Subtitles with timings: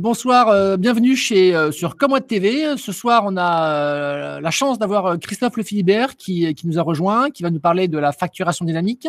[0.00, 2.78] Bonsoir, euh, bienvenue chez euh, sur Comweb TV.
[2.78, 7.28] Ce soir, on a euh, la chance d'avoir Christophe Le Philibert qui, nous a rejoint,
[7.28, 9.06] qui va nous parler de la facturation dynamique.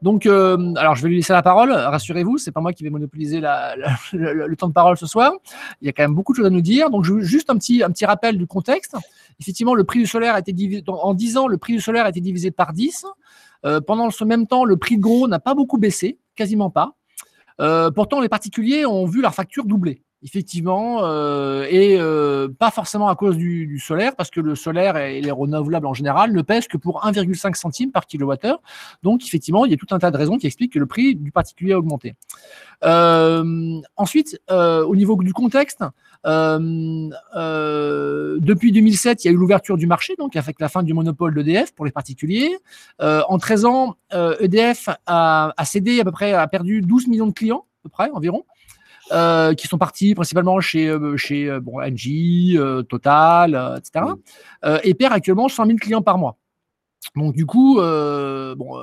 [0.00, 1.72] Donc, alors je vais lui laisser la parole.
[1.72, 3.40] Rassurez-vous, c'est pas moi qui vais monopoliser
[4.12, 5.32] le, temps de parole ce soir.
[5.82, 6.88] Il y a quand même beaucoup de choses à nous dire.
[6.88, 8.94] Donc, je, juste un petit un petit rappel du contexte.
[9.40, 11.48] Effectivement, le prix du solaire a été divisé en 10 ans.
[11.48, 13.06] Le prix du solaire a été divisé par 10.
[13.88, 16.92] pendant ce même temps, le prix de gros n'a pas beaucoup baissé, quasiment pas.
[17.96, 23.14] pourtant, les particuliers ont vu leur facture doubler effectivement, euh, et euh, pas forcément à
[23.14, 26.76] cause du, solaire, parce que le solaire et les renouvelables en général ne pèsent que
[26.76, 28.60] pour 1,5 centime par kilowattheure.
[29.02, 31.14] Donc, effectivement, il y a tout un tas de raisons qui expliquent que le prix
[31.14, 32.14] du particulier a augmenté.
[32.84, 35.84] Euh, ensuite, au niveau du contexte,
[36.24, 37.12] depuis
[38.72, 41.74] 2007, il y a eu l'ouverture du marché, donc avec la fin du monopole d'EDF
[41.74, 42.56] pour les particuliers.
[43.00, 47.32] en 13 ans, EDF a, a cédé à peu près, a perdu 12 millions de
[47.32, 48.44] clients, à peu près environ.
[49.10, 54.06] Euh, qui sont partis principalement chez, euh, chez euh, bon, Engie, Total, etc.
[54.82, 56.36] et perd actuellement 100 000 clients par mois.
[57.16, 58.82] Donc du coup, bon,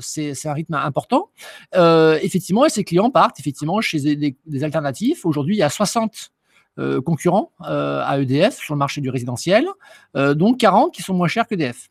[0.00, 1.30] c'est un rythme important.
[1.72, 5.24] effectivement, et ces clients partent effectivement chez des, des alternatifs.
[5.24, 6.32] Aujourd'hui, il y a 60
[7.04, 9.66] concurrents à EDF sur le marché du résidentiel,
[10.14, 11.88] donc 40 qui sont moins chers qu'EDF.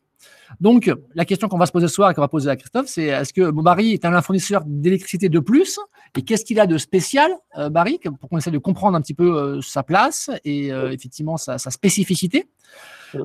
[0.60, 2.86] Donc, la question qu'on va se poser ce soir et qu'on va poser à Christophe,
[2.86, 5.78] c'est est-ce que Barry est un fournisseur d'électricité de plus
[6.16, 9.14] Et qu'est-ce qu'il a de spécial, euh, Barry, pour qu'on essaie de comprendre un petit
[9.14, 12.46] peu euh, sa place et euh, effectivement sa, spécificité?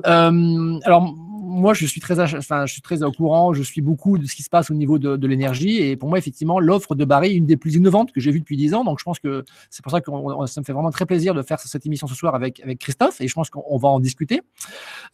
[0.04, 1.14] Alors,
[1.50, 4.34] moi, je suis, très, enfin, je suis très au courant, je suis beaucoup de ce
[4.34, 5.78] qui se passe au niveau de, l'énergie.
[5.78, 8.40] Et pour moi, effectivement, l'offre de Barry est une des plus innovantes que j'ai vues
[8.40, 8.84] depuis 10 ans.
[8.84, 10.10] Donc, je pense que c'est pour ça que
[10.46, 13.20] ça me fait vraiment très plaisir de faire cette émission ce soir avec, avec Christophe.
[13.20, 14.40] Et je pense qu'on va en discuter.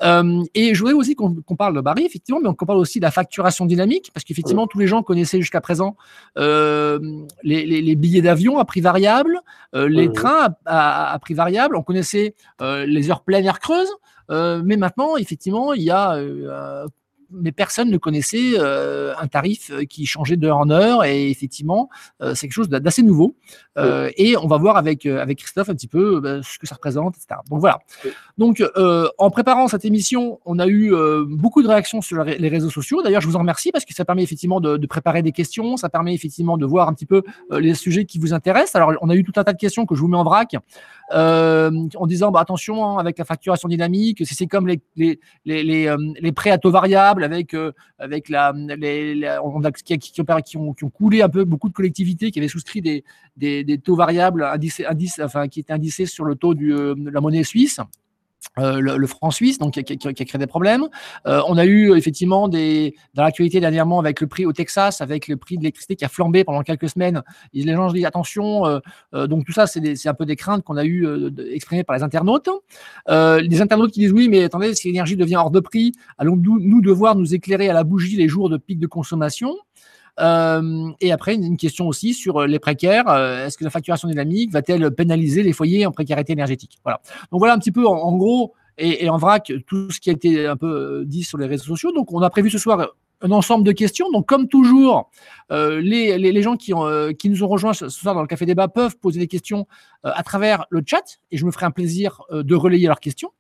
[0.03, 3.05] Euh, et je voudrais aussi qu'on parle de Barry, effectivement, mais qu'on parle aussi de
[3.05, 4.11] la facturation dynamique.
[4.13, 5.97] Parce qu'effectivement, tous les gens connaissaient jusqu'à présent
[6.39, 6.99] euh,
[7.43, 9.41] les, billets d'avion à prix variable,
[9.75, 11.77] euh, les trains à, à, prix variable.
[11.77, 13.93] On connaissait les heures pleines, heures creuses.
[14.31, 16.87] Euh, mais maintenant, effectivement, il y a euh,
[17.31, 21.05] mais personne ne connaissait euh, un tarif qui changeait d'heure en heure.
[21.05, 21.89] Et effectivement,
[22.21, 23.37] c'est quelque chose d'assez nouveau.
[23.77, 27.17] Et on va voir avec, avec Christophe un petit peu bah, ce que ça représente,
[27.17, 27.41] etc.
[27.51, 27.79] Donc voilà.
[28.39, 28.63] Donc
[29.19, 30.93] en préparant cette émission, on a eu
[31.29, 33.03] beaucoup de réactions sur les réseaux sociaux.
[33.03, 35.77] D'ailleurs, je vous en remercie parce que ça permet effectivement de, de, préparer des questions.
[35.77, 38.77] Ça permet effectivement de voir un petit peu les sujets qui vous intéressent.
[38.77, 40.57] Alors, on a eu tout un tas de questions que je vous mets en vrac.
[41.13, 45.95] en disant bah, attention hein, avec la facturation dynamique, si c'est comme les, les, les,
[46.21, 50.21] les prêts à taux variable avec, euh, avec la, les, on a, qui, qui,
[50.57, 53.05] ont, qui, ont, coulé un peu beaucoup de collectivités qui avaient souscrit des,
[53.37, 56.95] des, des taux variables indice, indice, enfin, qui étaient indicés sur le taux de euh,
[57.13, 57.81] la monnaie suisse.
[58.59, 60.87] Euh, le, franc suisse, donc qui, a créé des problèmes.
[61.27, 65.27] Euh, on a eu effectivement des dans l'actualité dernièrement avec le prix au Texas, avec
[65.27, 67.23] le prix de l'électricité qui a flambé pendant quelques semaines.
[67.53, 68.81] Les gens disent attention.
[69.13, 72.49] Donc tout ça, c'est un peu des craintes qu'on a eu exprimées par les internautes.
[73.09, 76.81] les internautes qui disent oui, mais attendez, si l'énergie devient hors de prix, allons-nous nous
[76.81, 79.55] devoir nous éclairer à la bougie les jours de pic de consommation?
[80.19, 83.09] Euh, et après, une question aussi sur euh, les précaires.
[83.09, 86.79] Euh, est-ce que la facturation dynamique va-t-elle pénaliser les foyers en précarité énergétique?
[86.85, 87.01] Voilà.
[87.31, 90.13] Donc voilà un petit peu en, gros et, et, en vrac tout ce qui a
[90.13, 91.93] été un peu dit sur les réseaux sociaux.
[91.93, 92.89] Donc on a prévu ce soir
[93.21, 94.11] un ensemble de questions.
[94.11, 95.11] Donc, comme toujours,
[95.53, 98.47] euh, les, les, gens qui, euh, qui nous ont rejoints ce soir dans le Café
[98.47, 99.67] Débat peuvent poser des questions
[100.05, 103.31] euh, à travers le chat et je me ferai un plaisir de relayer leurs questions.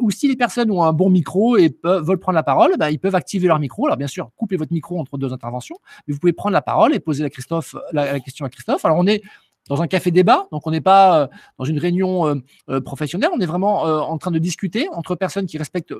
[0.00, 2.98] ou si les personnes ont un bon micro et veulent prendre la parole, bah, ils
[2.98, 3.86] peuvent activer leur micro.
[3.86, 6.94] Alors, bien sûr, coupez votre micro entre deux interventions, mais vous pouvez prendre la parole
[6.94, 8.84] et poser la, Christophe, la question à Christophe.
[8.84, 9.22] Alors, on est
[9.68, 10.46] dans un café débat.
[10.50, 11.26] Donc, on n'est pas euh,
[11.58, 12.34] dans une réunion euh,
[12.68, 13.30] euh, professionnelle.
[13.34, 15.94] On est vraiment en train de discuter entre personnes qui respectent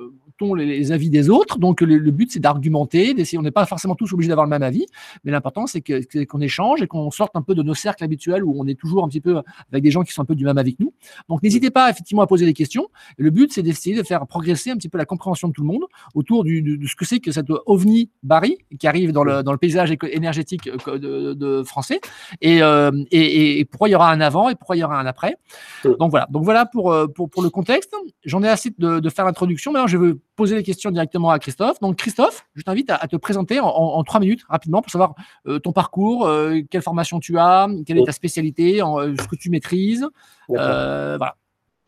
[0.55, 1.59] les, avis des autres.
[1.59, 3.37] Donc, le, but, c'est d'argumenter, d'essayer.
[3.37, 4.85] On n'est pas forcément tous obligés d'avoir le même avis,
[5.23, 8.53] mais l'important, c'est qu'on échange et qu'on sorte un peu de nos cercles habituels où
[8.57, 9.41] on est toujours un petit peu
[9.71, 10.93] avec des gens qui sont un peu du même que nous.
[11.29, 12.87] Donc, n'hésitez pas effectivement à poser des questions.
[13.17, 15.67] le but, c'est d'essayer de faire progresser un petit peu la compréhension de tout le
[15.67, 19.43] monde autour du, de, ce que c'est que cette ovni Barry qui arrive dans le,
[19.43, 21.99] dans le paysage énergétique de, de français
[22.41, 24.99] et, et, et et pourquoi il y aura un avant et pourquoi il y aura
[24.99, 25.37] un après.
[25.83, 27.93] Donc voilà, donc voilà pour, euh, pour, pour le contexte.
[28.25, 29.71] J'en ai assez de, de faire l'introduction.
[29.71, 31.79] Maintenant, je vais poser les questions directement à Christophe.
[31.79, 35.15] Donc Christophe, je t'invite à, te présenter en, trois minutes rapidement pour savoir
[35.47, 39.49] euh, ton parcours, euh, quelle formation tu as, quelle est ta spécialité, ce que tu
[39.49, 40.07] maîtrises.
[40.47, 41.35] voilà.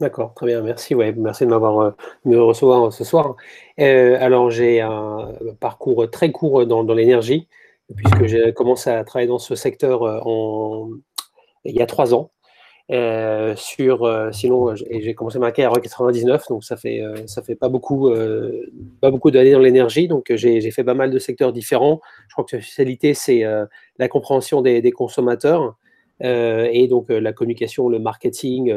[0.01, 0.93] D'accord, très bien, merci.
[0.93, 1.93] Ouais, merci de m'avoir
[2.25, 3.35] me recevoir ce soir.
[3.77, 5.29] alors j'ai un
[5.61, 7.47] parcours très court dans, dans l'énergie,
[7.95, 10.89] puisque j'ai commencé à travailler dans ce secteur en
[11.65, 12.31] il y a trois ans.
[12.91, 17.41] Euh, sur, euh, sinon, j'ai commencé ma carrière en 99, donc ça fait, euh, ça
[17.41, 18.11] fait pas beaucoup,
[19.01, 20.07] pas beaucoup d'années dans l'énergie.
[20.07, 22.01] Donc j'ai fait pas mal de secteurs différents.
[22.27, 23.43] Je crois que la spécialité, c'est
[23.97, 25.75] la compréhension des, consommateurs.
[26.21, 28.73] et donc la communication, le marketing,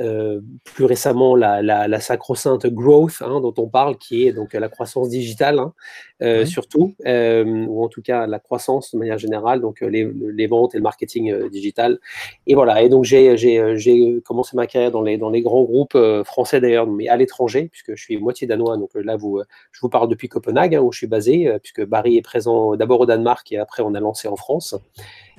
[0.00, 4.68] euh, plus récemment la, la, sacro-sainte growth hein, dont on parle, qui est donc la
[4.70, 5.74] croissance digitale hein,
[6.22, 10.46] euh, surtout, euh, ou en tout cas la croissance de manière générale, donc les, les
[10.46, 11.98] ventes et le marketing digital.
[12.46, 16.60] Et voilà, et donc j'ai commencé ma carrière dans les, dans les grands groupes français
[16.60, 19.40] d'ailleurs, mais à l'étranger, puisque je suis moitié danois, donc là vous,
[19.72, 23.00] je vous parle depuis Copenhague, hein, où je suis basé, puisque Barry est présent d'abord
[23.00, 24.74] au Danemark et après on a lancé en France.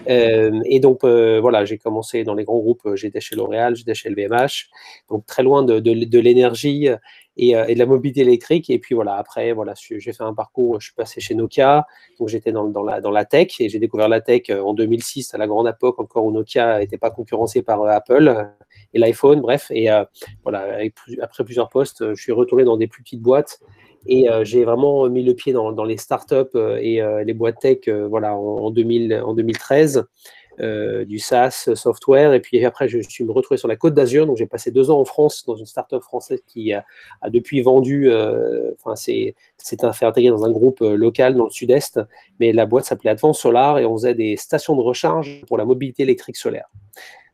[0.07, 4.69] et donc voilà, j'ai commencé dans les grands groupes, j'étais chez L'Oréal, j'étais chez LVMH,
[5.09, 6.89] donc très loin de, l'énergie
[7.41, 8.69] euh, et, de la mobilité électrique.
[8.69, 11.85] Et puis voilà, après, voilà, j'ai fait un parcours, je suis passé chez Nokia,
[12.19, 15.33] donc j'étais dans, la, dans la tech et j'ai découvert la tech euh, en 2006,
[15.33, 18.47] à la grande époque encore où Nokia n'était pas concurrencé par euh, Apple
[18.93, 19.71] et l'iPhone, bref.
[19.71, 19.87] Et
[20.43, 20.79] voilà,
[21.21, 23.59] après plusieurs postes, je suis retourné dans des plus petites boîtes.
[24.05, 28.69] Et j'ai vraiment mis le pied dans, les startups et les boîtes tech voilà, en,
[28.69, 30.05] 2000, en 2013.
[30.61, 32.33] Euh, du SaaS software.
[32.33, 34.27] Et puis après, je suis me retrouvé sur la côte d'Azur.
[34.27, 36.85] Donc, j'ai passé deux ans en France dans une startup française qui a,
[37.29, 41.99] depuis vendu, euh, enfin, c'est fait intégrer dans un groupe euh, local dans le sud-est.
[42.39, 45.65] Mais la boîte s'appelait Advance Solar et on faisait des stations de recharge pour la
[45.65, 46.69] mobilité électrique solaire.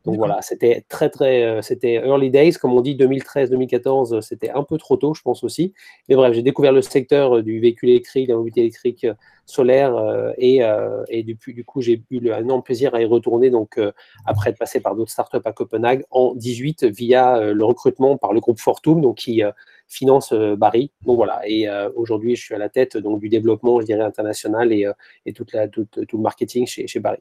[0.07, 4.77] Donc voilà, c'était très très, c'était early days, comme on dit, 2013-2014, c'était un peu
[4.77, 5.73] trop tôt, je pense aussi.
[6.07, 9.05] Mais bref, j'ai découvert le secteur du véhicule électrique, de la mobilité électrique
[9.47, 13.05] solaire euh, et, euh, et depuis, du coup, j'ai eu un énorme plaisir à y
[13.05, 13.49] retourner.
[13.49, 13.91] Donc, euh,
[14.25, 18.39] après être passé par d'autres startups à Copenhague en 18 via le recrutement par le
[18.39, 19.41] groupe Fortum, donc qui
[19.87, 20.91] finance Barry.
[21.05, 24.73] Donc voilà, et aujourd'hui, je suis à la tête donc, du développement, je dirais, international
[24.73, 24.85] et,
[25.25, 27.19] et toute la, tout, tout, le marketing chez, chez Barry.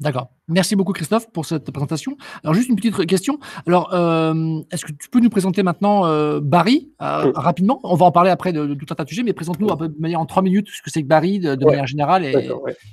[0.00, 0.28] D'accord.
[0.46, 2.16] Merci beaucoup Christophe pour cette présentation.
[2.44, 3.40] Alors juste une petite question.
[3.66, 7.80] Alors euh, est-ce que tu peux nous présenter maintenant euh, Barry euh, rapidement?
[7.82, 9.88] On va en parler après de, tout un tas de sujets, mais présente-nous un peu
[9.88, 12.24] de manière en trois minutes ce que c'est que Barry de, manière générale.
[12.24, 12.48] Et...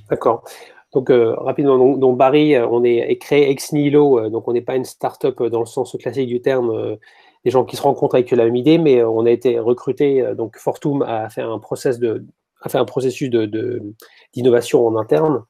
[0.09, 0.43] D'accord.
[0.93, 5.43] Donc rapidement, donc, Barry, on est, créé ex nihilo, donc on n'est pas une start-up
[5.43, 6.97] dans le sens classique du terme,
[7.43, 10.25] des gens qui se rencontrent avec la même idée, mais on a été recruté.
[10.37, 12.25] donc Fortum a fait un process de,
[12.61, 13.83] a fait un processus de
[14.33, 15.43] d'innovation en interne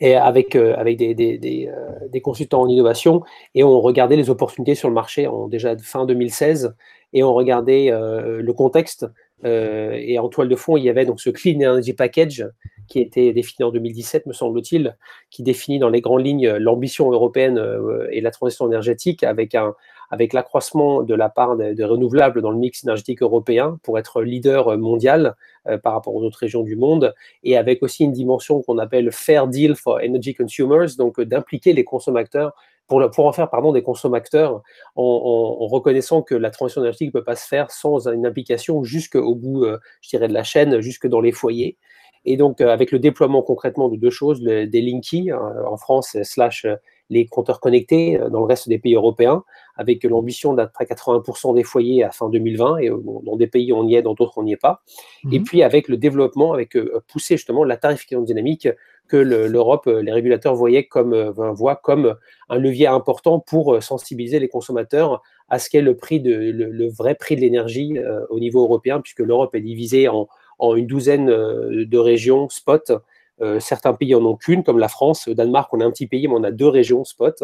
[0.00, 3.22] et avec, euh, avec des, des, euh, des, consultants en innovation.
[3.54, 6.74] Et on regardait les opportunités sur le marché en déjà fin 2016
[7.12, 9.06] et on regardait euh, le contexte
[9.44, 12.44] et en toile de fond il y avait donc ce Clean Energy Package
[12.88, 14.96] qui était défini en 2017 me semble-t-il,
[15.30, 17.62] qui définit dans les grandes lignes l'ambition européenne
[18.10, 19.76] et la transition énergétique avec un,
[20.10, 24.76] avec l'accroissement de la part de, renouvelables dans le mix énergétique européen pour être leader
[24.78, 25.34] mondial
[25.66, 27.14] euh, par rapport aux autres régions du monde,
[27.44, 31.72] et avec aussi une dimension qu'on appelle Fair Deal for Energy Consumers, donc euh, d'impliquer
[31.72, 32.52] les consommateurs
[32.86, 34.62] pour, en faire pardon, des consommateurs
[34.96, 39.34] en, reconnaissant que la transition énergétique ne peut pas se faire sans une implication jusqu'au
[39.34, 41.76] bout, euh, je dirais, de la chaîne, jusque dans les foyers.
[42.24, 46.66] Et donc, avec le déploiement concrètement de deux choses, des Linky en France, slash
[47.10, 49.44] les compteurs connectés dans le reste des pays européens,
[49.76, 52.78] avec l'ambition d'être à 80% des foyers à fin 2020.
[52.78, 54.82] Et dans des pays, on y est, dans d'autres, on n'y est pas.
[55.32, 55.44] Et mhm.
[55.44, 58.68] puis avec le développement, avec euh, pousser justement la tarification dynamique
[59.06, 62.16] que l'Europe, euh, les régulateurs voyaient comme, euh, voient comme
[62.48, 67.14] un levier important pour sensibiliser les consommateurs à ce qu'est le prix de le, vrai
[67.14, 67.96] prix de l'énergie
[68.28, 70.28] au niveau européen, puisque l'Europe est divisée en,
[70.58, 72.92] en, une douzaine de régions spot.
[73.60, 75.28] Certains pays en ont qu'une, comme la France.
[75.28, 77.42] Au Danemark, on a un petit pays, mais on a deux régions spot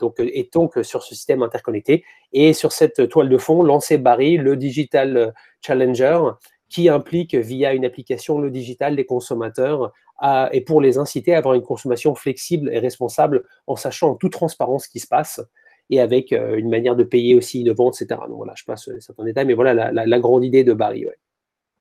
[0.00, 2.04] donc, euh, et donc euh, sur ce système interconnecté.
[2.32, 5.30] Et sur cette toile de fond, lancer Barry, le Digital euh,
[5.60, 6.20] Challenger,
[6.68, 9.92] qui implique via une application le digital des consommateurs
[10.52, 14.30] et pour les inciter à avoir une consommation flexible et responsable en sachant en toute
[14.30, 15.40] transparence ce qui se passe
[15.88, 18.20] et avec une manière de payer aussi innovante, etc.
[18.28, 21.06] Donc voilà, je passe certains détails, mais voilà la, grande idée de Barry.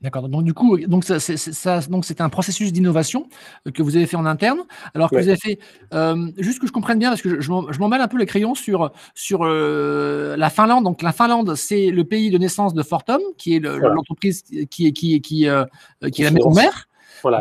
[0.01, 0.29] D'accord.
[0.29, 3.27] Donc du coup, donc ça, c'est, ça, donc c'est un processus d'innovation
[3.67, 4.59] euh, que vous avez fait en interne.
[4.93, 5.59] Alors que vous avez fait,
[5.93, 8.55] euh, juste que je comprenne bien, parce que je, je m'emmêle un peu les crayons
[8.55, 10.85] sur sur euh, la Finlande.
[10.85, 14.93] Donc la Finlande, c'est le pays de naissance de Fortum, qui est l'entreprise qui est
[14.93, 15.47] qui est qui,
[16.11, 16.87] qui est la maison mère,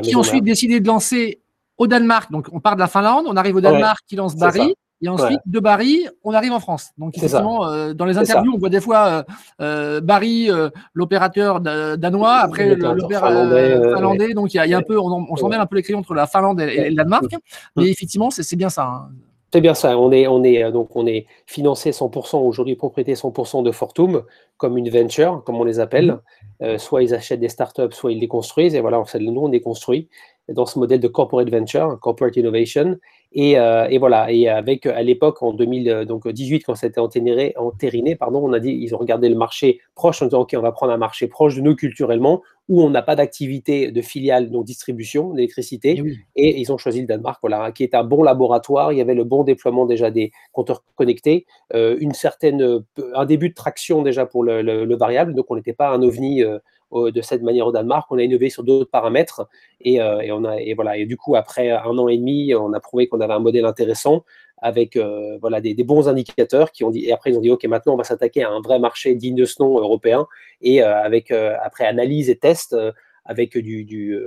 [0.02, 1.40] qui ensuite décidé de lancer
[1.76, 2.32] au Danemark.
[2.32, 4.74] Donc on part de la Finlande, on arrive au Danemark, qui lance Barry.
[5.00, 6.90] Et ensuite, de Barry, on arrive en France.
[6.98, 9.22] Donc, effectivement, euh, dans les interviews, on voit des fois euh,
[9.60, 14.34] euh Barry, euh, l'opérateur danois, après l'opérateur finlandais.
[14.34, 16.14] Donc, il y, a un peu, on, on s'en mêle un peu les crayons entre
[16.14, 17.32] la Finlande et, le Danemark.
[17.76, 18.86] Mais effectivement, c'est bien ça.
[18.86, 19.08] Hein.
[19.52, 19.96] C'est bien ça.
[19.96, 24.22] On est, on est, donc, on est financé 100% aujourd'hui, propriété 100% de Fortum,
[24.56, 26.18] comme une venture, comme on les appelle.
[26.60, 26.76] Mmh.
[26.78, 28.74] soit ils achètent des startups, soit ils les construisent.
[28.74, 30.08] Et voilà, nous, on est construit.
[30.48, 32.98] dans ce modèle de corporate venture, corporate innovation.
[33.32, 38.40] Et, euh, et voilà, et avec à l'époque, en 2018, quand c'était entériné, entériné, pardon,
[38.42, 40.92] on a dit, ils ont regardé le marché proche en disant, OK, on va prendre
[40.92, 45.32] un marché proche de nous culturellement, où on n'a pas d'activité de filiale, donc distribution
[45.32, 45.98] d'électricité.
[45.98, 46.02] Et,
[46.36, 48.92] eh et, ils ont choisi le Danemark, voilà, qui est un bon laboratoire.
[48.92, 52.82] Il y avait le bon déploiement déjà des compteurs connectés, euh, une certaine,
[53.14, 55.34] un début de traction déjà pour le, le, variable.
[55.34, 56.58] Donc, on n'était pas un ovni euh,
[56.92, 58.06] de cette manière au Danemark.
[58.10, 59.48] On a innové sur d'autres paramètres
[59.80, 62.54] et, euh, et, on a et voilà et du coup après un an et demi,
[62.54, 64.24] on a prouvé qu'on avait un modèle intéressant
[64.60, 67.64] avec euh, voilà des, bons indicateurs qui ont dit et après ils ont dit ok
[67.64, 70.26] maintenant on va s'attaquer à un vrai marché digne de ce nom européen
[70.60, 72.76] et euh, avec après analyse et test
[73.24, 74.18] avec du, du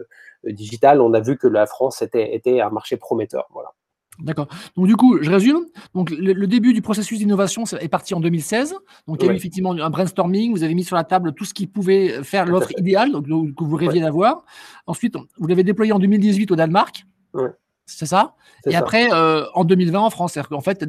[0.43, 3.47] digital, on a vu que la France était, était un marché prometteur.
[3.51, 3.73] Voilà.
[4.23, 4.47] D'accord.
[4.75, 5.65] Donc du coup, je résume.
[5.93, 8.75] Donc le, début du processus d'innovation est parti en 2016.
[9.07, 10.51] Donc il y a eu effectivement un brainstorming.
[10.51, 13.63] Vous avez mis sur la table tout ce qui pouvait faire l'offre idéale donc, que
[13.63, 14.43] vous rêviez d'avoir.
[14.87, 17.05] Ensuite, vous l'avez déployé en 2018 au Danemark.
[17.85, 18.35] C'est ça
[18.67, 20.33] Et après, euh, en 2020 en France.
[20.33, 20.85] C'est-à-dire qu'en fait,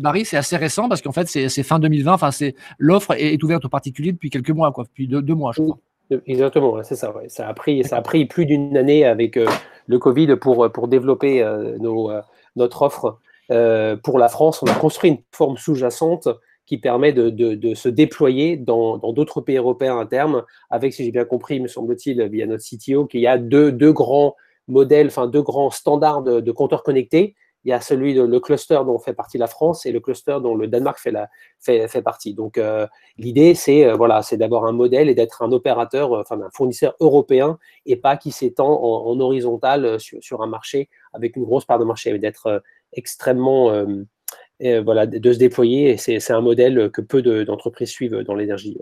[0.00, 2.12] Marie, c'est assez récent parce qu'en fait, c'est fin 2020.
[2.12, 5.62] Enfin, c'est l'offre est, ouverte aux particuliers depuis quelques mois, quoi, depuis deux, mois, je
[5.62, 5.78] crois.
[6.26, 7.12] Exactement, c'est ça.
[7.28, 9.46] Ça a pris, ça a pris plus d'une année avec euh,
[9.88, 12.12] le Covid pour pour développer euh, nos
[12.56, 13.18] notre offre
[13.52, 14.62] euh, pour la France.
[14.62, 16.28] On a construit une forme sous-jacente
[16.66, 21.24] qui permet de, se déployer dans d'autres pays européens à terme, avec, si j'ai bien
[21.24, 24.34] compris, me semble-t-il, via notre CTO, qu'il y a deux, grands
[24.66, 27.36] modèles, enfin deux grands standards de, compteurs connectés.
[27.66, 30.38] Il y a celui de le cluster dont fait partie la France et le cluster
[30.40, 31.12] dont le Danemark fait,
[31.58, 32.32] fait, fait partie.
[32.32, 32.86] Donc euh,
[33.18, 36.94] l'idée, c'est euh, voilà, c'est d'avoir un modèle et d'être un opérateur, enfin un fournisseur
[37.00, 41.78] européen et pas qui s'étend en, horizontal sur, sur, un marché avec une grosse part
[41.78, 42.60] de marché, d'être euh,
[42.92, 45.96] extrêmement, euh, voilà, de se déployer.
[45.96, 48.78] C'est un modèle que peu d'entreprises suivent dans l'énergie.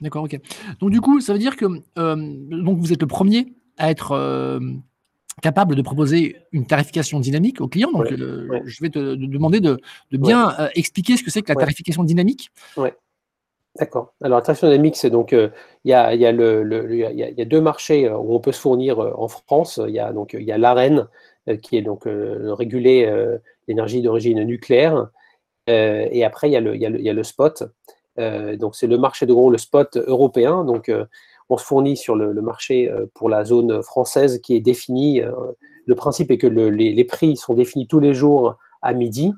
[0.00, 0.38] D'accord, ok.
[0.80, 1.64] Donc du coup, ça veut dire que
[1.98, 4.60] euh, donc vous êtes le premier à être
[5.42, 7.92] capable de proposer une tarification dynamique aux clients.
[7.92, 9.78] Donc, je vais te, demander de,
[10.12, 12.50] bien expliquer ce que c'est que la tarification dynamique.
[12.76, 12.90] Oui.
[13.78, 14.14] D'accord.
[14.22, 15.50] Alors, la tarification dynamique, c'est donc, il
[15.84, 19.28] y, a, y, a le, y, a, deux marchés où on peut se fournir en
[19.28, 19.80] France.
[19.86, 21.08] Il y a donc il y a l'AREN,
[21.48, 23.38] euh, qui est donc euh, euh,
[23.68, 25.10] l'énergie d'origine nucléaire.
[25.66, 26.56] et après, il y
[27.08, 27.64] a le spot.
[28.16, 30.64] donc, c'est le marché de gros, le spot européen.
[30.64, 30.90] Donc,
[31.48, 35.22] on se fournit sur le, marché pour la zone française qui est définie.
[35.86, 39.32] le principe est que les, prix sont définis tous les jours à midi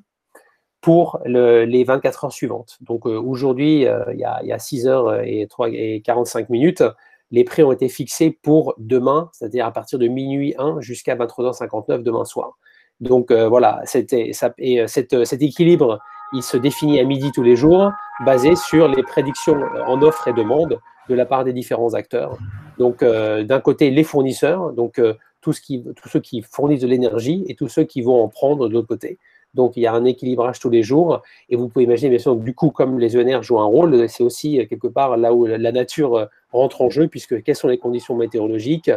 [0.80, 2.76] pour le, les 24 heures suivantes.
[2.80, 6.82] Donc aujourd'hui, il, y a, il y a 6 heures et, 3, et 45 minutes
[7.30, 12.02] les prix ont été fixés pour demain, c'est-à-dire à partir de minuit 1 jusqu'à 23h59
[12.02, 12.58] demain soir.
[13.00, 16.00] Donc euh, voilà, c'était, et, euh, cet équilibre,
[16.36, 17.90] il se définit à midi tous les jours,
[18.24, 20.78] basé sur les prédictions en offre et demande
[21.08, 22.36] de la part des différents acteurs.
[22.78, 25.00] Donc euh, d'un côté, les fournisseurs, donc
[25.52, 28.68] ce qui, tous ceux qui fournissent de l'énergie et tous ceux qui vont en prendre
[28.68, 29.18] de l'autre côté.
[29.54, 31.22] Donc, il y a un équilibrage tous les jours.
[31.48, 34.22] Et vous pouvez imaginer, bien sûr, du coup, comme les ENR jouent un rôle, c'est
[34.22, 37.68] aussi euh, quelque part là où la nature euh, rentre en jeu, puisque quelles sont
[37.68, 38.90] les conditions météorologiques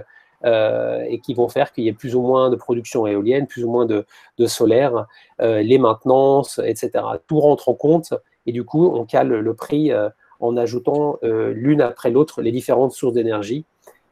[0.46, 3.63] euh, et qui vont faire qu'il y ait plus ou moins de production éolienne, plus
[3.63, 4.05] ou moins de,
[4.46, 5.05] solaire,
[5.39, 6.91] les maintenances, etc.
[7.27, 8.13] Tout rentre en compte
[8.46, 9.91] et du coup, on cale le prix
[10.39, 13.65] en ajoutant l'une après l'autre les différentes sources d'énergie.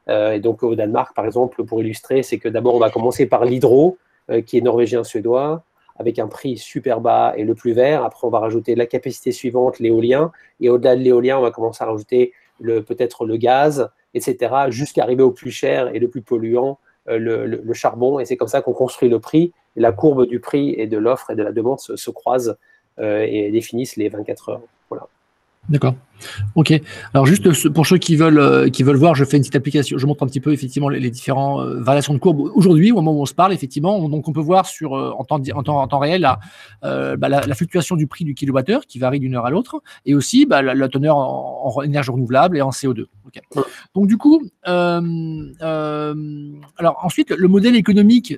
[0.09, 3.45] et donc, au Danemark, par exemple, pour illustrer, c'est que d'abord, on va commencer par
[3.45, 3.97] l'hydro,
[4.45, 5.63] qui est norvégien-suédois
[5.99, 8.03] avec un prix super bas et le plus vert.
[8.03, 10.31] Après, on va rajouter la capacité suivante, l'éolien.
[10.59, 15.23] Et au-delà de l'éolien, on va commencer à rajouter peut-être le gaz, etc., jusqu'à arriver
[15.23, 17.17] au plus cher et le plus polluant, euh,
[17.63, 18.19] le, charbon.
[18.19, 19.53] Et c'est comme ça qu'on construit le prix.
[19.75, 22.57] La courbe du prix et de l'offre et de la demande se, se croisent
[22.99, 24.61] euh, et définissent les 24 heures.
[25.69, 25.95] D'accord.
[26.55, 26.73] Ok.
[27.13, 29.97] Alors juste pour ceux qui veulent euh, qui veulent voir, je fais une petite application.
[29.97, 32.95] Je montre un petit peu effectivement les, différents différentes euh, variations de courbe aujourd'hui au
[32.95, 34.07] moment où on se parle effectivement.
[34.09, 36.27] Donc on peut voir sur euh, en temps en temps, en temps réel
[36.81, 40.15] bah, la, la, fluctuation du prix du kilowattheure qui varie d'une heure à l'autre et
[40.15, 43.05] aussi bah, la, teneur en, énergie renouvelable et en CO2.
[43.25, 43.41] Ok.
[43.93, 46.15] Donc du coup, alors
[47.03, 48.35] ensuite le modèle économique.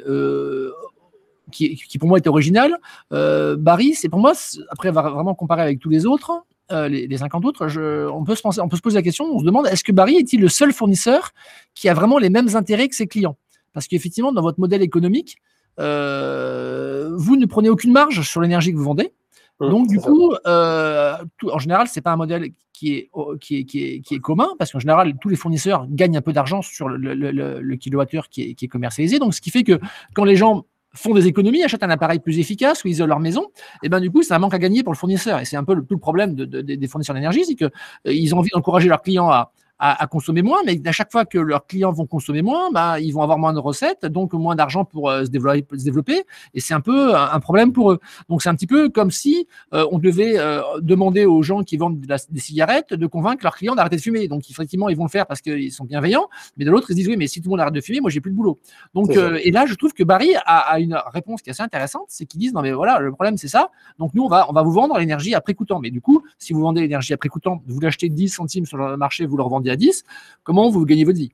[1.52, 2.78] Qui, qui, pour moi est original.
[3.10, 4.34] Barry, c'est pour moi,
[4.70, 7.66] après vraiment comparer avec tous les autres, euh, les, 50 autres,
[8.12, 9.92] on, peut se penser, on peut se poser la question, on se demande, est-ce que
[9.92, 11.32] Barry est-il le seul fournisseur
[11.76, 13.38] qui a vraiment les mêmes intérêts que ses clients?
[13.74, 15.38] Parce qu'effectivement, dans votre modèle économique,
[15.80, 19.12] euh, vous ne prenez aucune marge sur l'énergie que vous vendez.
[19.60, 21.16] Mmh, Donc, du coup, euh,
[21.52, 23.10] en général, ce n'est pas un modèle qui est,
[23.42, 26.22] qui est, qui est, qui est commun, parce qu'en général, tous les fournisseurs gagnent un
[26.22, 29.20] peu d'argent sur le, le, kilowattheure qui est, qui est commercialisé.
[29.20, 29.80] Donc, ce qui fait que
[30.14, 30.66] quand les gens
[31.00, 33.48] font des économies, achètent un appareil plus efficace ou isolent leur maison,
[33.84, 35.40] et ben du coup, c'est un manque à gagner pour le fournisseur.
[35.40, 37.70] Et c'est un peu le, tout le problème de, des fournisseurs d'énergie, c'est qu'ils
[38.08, 41.38] euh, ont envie d'encourager leurs clients à, à, consommer moins, mais à chaque fois que
[41.38, 44.86] leurs clients vont consommer moins, bah, ils vont avoir moins de recettes, donc moins d'argent
[44.86, 46.24] pour se, développer, se développer.
[46.54, 48.00] Et c'est un peu un, problème pour eux.
[48.28, 50.36] Donc c'est un petit peu comme si on devait
[50.82, 54.28] demander aux gens qui vendent des cigarettes de convaincre leurs clients d'arrêter de fumer.
[54.28, 56.98] Donc effectivement, ils vont le faire parce qu'ils sont bienveillants, mais de l'autre, ils se
[56.98, 58.60] disent oui, mais si tout le monde arrête de fumer, moi j'ai plus de boulot.
[58.94, 62.06] Donc et là, je trouve que Barry a, a une réponse qui est assez intéressante,
[62.10, 63.70] c'est qu'ils disent non mais voilà, le problème c'est ça.
[63.98, 65.80] Donc nous on va on va vous vendre l'énergie à prix coûtant.
[65.80, 68.78] Mais du coup, si vous vendez l'énergie à prix coûtant, vous l'achetez 10 centimes sur
[68.78, 70.04] le marché, vous le revendez à 10,
[70.44, 71.32] comment vous gagnez votre vie?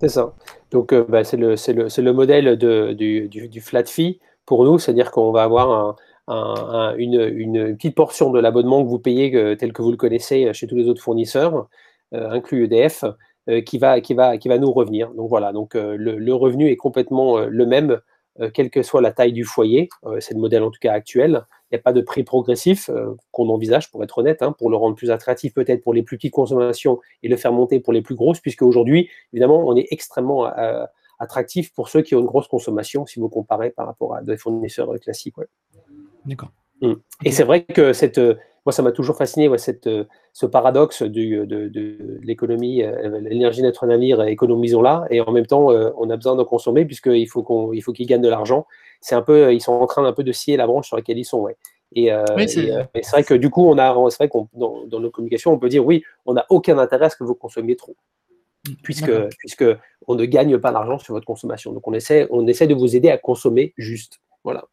[0.00, 0.34] C'est ça.
[0.70, 5.10] Donc euh, bah, c'est le, le, le, modèle de, du, flat fee pour nous, c'est-à-dire
[5.10, 5.96] qu'on va avoir
[6.28, 10.52] un, une, petite portion de l'abonnement que vous payez euh, tel que vous le connaissez
[10.52, 11.68] chez tous les autres fournisseurs,
[12.14, 13.04] euh, inclus EDF,
[13.64, 14.00] qui, va,
[14.58, 15.10] nous revenir.
[15.12, 18.00] Donc voilà, donc le, le, revenu est complètement le même
[18.40, 19.88] euh, quelle que soit la taille du foyer.
[20.04, 21.44] Euh, c'est le modèle en tout cas actuel.
[21.70, 24.70] Il n'y a pas de prix progressif euh, qu'on envisage, pour être honnête, hein, pour
[24.70, 27.92] le rendre plus attractif peut-être pour les plus petites consommations et le faire monter pour
[27.92, 30.48] les plus grosses, puisque aujourd'hui, évidemment, on est extrêmement
[31.18, 34.36] attractif pour ceux qui ont une grosse consommation, si vous comparez par rapport à des
[34.36, 35.34] fournisseurs classiques.
[36.24, 36.50] D'accord.
[36.82, 36.92] Mmh.
[37.24, 38.20] Et c'est vrai que cette,
[38.66, 39.88] moi, ça m'a toujours fasciné, cette,
[40.32, 45.70] ce paradoxe du, de, de, l'économie, euh, l'énergie notre navire, économisons-la, et en même temps,
[45.70, 48.66] euh, on a besoin d'en consommer puisqu'il faut qu'on, il faut qu'ils gagnent de l'argent.
[49.00, 51.18] C'est un peu, ils sont en train un peu de scier la branche sur laquelle
[51.18, 51.40] ils sont.
[51.40, 51.56] Ouais.
[51.94, 55.52] Et, euh, c'est, vrai que du coup, on a, c'est vrai qu'on, dans, nos communications,
[55.52, 57.96] on peut dire oui, on n'a aucun intérêt à ce que vous consommiez trop,
[58.68, 59.64] mmh, puisque, puisque
[60.06, 61.72] on ne gagne pas d'argent sur votre consommation.
[61.72, 64.20] Donc on essaie, on essaie de vous aider à consommer juste.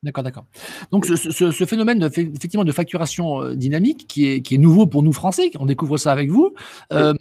[0.04, 0.46] D'accord, d'accord.
[0.92, 5.04] Donc ce, phénomène de, effectivement de facturation euh, dynamique qui est, qui est nouveau pour
[5.04, 6.54] nous Français, on découvre ça avec vous,
[6.92, 7.14] euh,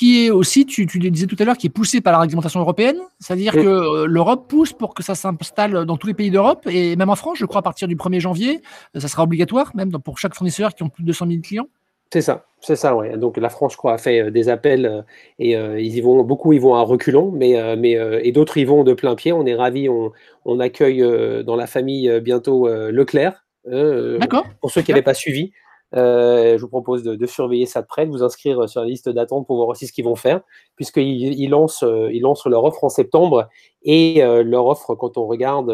[0.00, 2.20] qui est aussi, tu, tu, le disais tout à l'heure, qui est poussé par la
[2.20, 6.30] réglementation européenne, c'est-à-dire que euh, l'Europe pousse pour que ça s'installe dans tous les pays
[6.30, 8.62] d'Europe et même en France, je crois à partir du 1er janvier,
[8.94, 11.66] ça sera obligatoire même pour chaque fournisseur qui ont plus de 200 000 clients.
[12.10, 13.18] C'est ça, c'est ça, ouais.
[13.18, 15.02] Donc la France, je crois, a fait euh, des appels euh,
[15.38, 17.92] et euh, ils y vont, beaucoup ils vont à reculons, mais, mais
[18.22, 19.32] et d'autres y vont de plein pied.
[19.32, 21.04] On est ravis, on, accueille
[21.44, 23.44] dans la famille bientôt Leclerc.
[23.66, 24.46] D'accord.
[24.62, 25.52] Pour ceux qui n'avaient pas suivi,
[25.92, 29.46] je vous propose de, surveiller ça de près, de vous inscrire sur la liste d'attente
[29.46, 30.40] pour voir aussi ce qu'ils vont faire,
[30.76, 33.48] puisqu'ils lancent, ils lancent leur offre en septembre
[33.82, 35.70] et leur offre, quand on regarde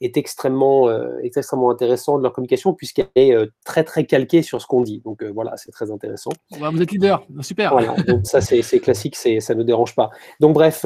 [0.00, 4.60] est extrêmement, euh, extrêmement intéressant de leur communication puisqu'elle est euh, très très calquée sur
[4.60, 5.00] ce qu'on dit.
[5.04, 6.30] Donc euh, voilà, c'est très intéressant.
[6.60, 7.72] Bah, vous êtes leader, super.
[7.72, 10.10] Voilà, donc ça c'est classique, ça ne dérange pas.
[10.40, 10.84] Donc bref.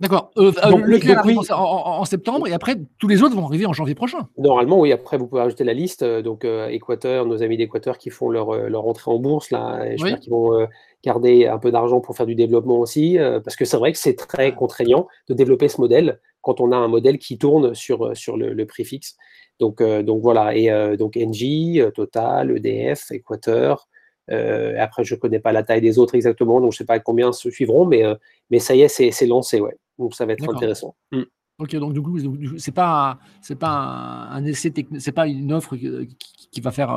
[0.00, 0.30] D'accord.
[0.36, 4.28] Leclerc arrive en, septembre et après tous les autres vont arriver en janvier prochain.
[4.38, 4.92] Normalement, oui.
[4.92, 6.04] Après, vous pouvez rajouter la liste.
[6.04, 10.30] Donc Équateur, nos amis d'Équateur qui font leur, leur entrée en bourse là, j'espère qu'ils
[10.30, 10.66] vont
[11.04, 14.14] garder un peu d'argent pour faire du développement aussi, parce que c'est vrai que c'est
[14.14, 18.14] très contraignant de développer ce modèle quand on a un modèle qui tourne sur, euh,
[18.14, 19.16] sur le, prix fixe.
[19.60, 23.88] Donc, euh, donc voilà, et euh, donc Engie, Total, EDF, Équateur.
[24.28, 26.98] Après, je ne connais pas la taille des autres exactement, donc je ne sais pas
[26.98, 28.04] combien se suivront, mais,
[28.50, 29.76] mais ça y est, c'est lancé, ouais.
[29.98, 30.94] Donc ça va être intéressant.
[31.12, 31.22] Mm.
[31.60, 32.16] Ok, donc du coup,
[32.56, 36.90] c'est pas c'est pas un, essai technique, c'est pas une offre qui, va faire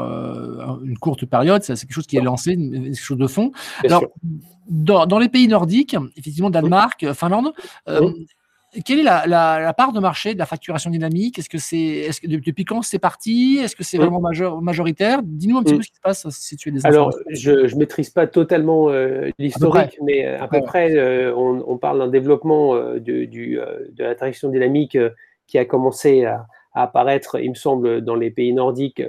[0.83, 3.51] une courte période, c'est quelque chose qui est lancé, quelque chose de fond.
[3.83, 4.05] Alors,
[4.69, 7.53] dans, les pays nordiques, effectivement, Danemark, Finlande,
[8.85, 11.37] quelle est la, part de marché de la facturation dynamique?
[11.37, 13.59] Est-ce que c'est, est-ce que depuis quand c'est parti?
[13.61, 14.21] Est-ce que c'est vraiment
[14.61, 15.21] majoritaire?
[15.23, 17.75] Dis-nous un petit peu ce qui se passe si tu es des Alors, je ne
[17.79, 22.75] maîtrise pas totalement euh, l'historique, mais euh, à peu près, euh, on, parle d'un développement
[22.75, 23.59] de, du,
[23.91, 24.97] de la traction dynamique
[25.47, 29.03] qui a commencé à, apparaître, il me semble, dans les pays nordiques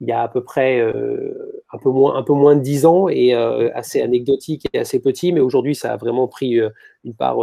[0.00, 3.08] il y a à peu près un, peu moins, un peu moins de 10 ans
[3.08, 6.58] et assez anecdotique et assez petit, mais aujourd'hui, ça a vraiment pris
[7.04, 7.38] une part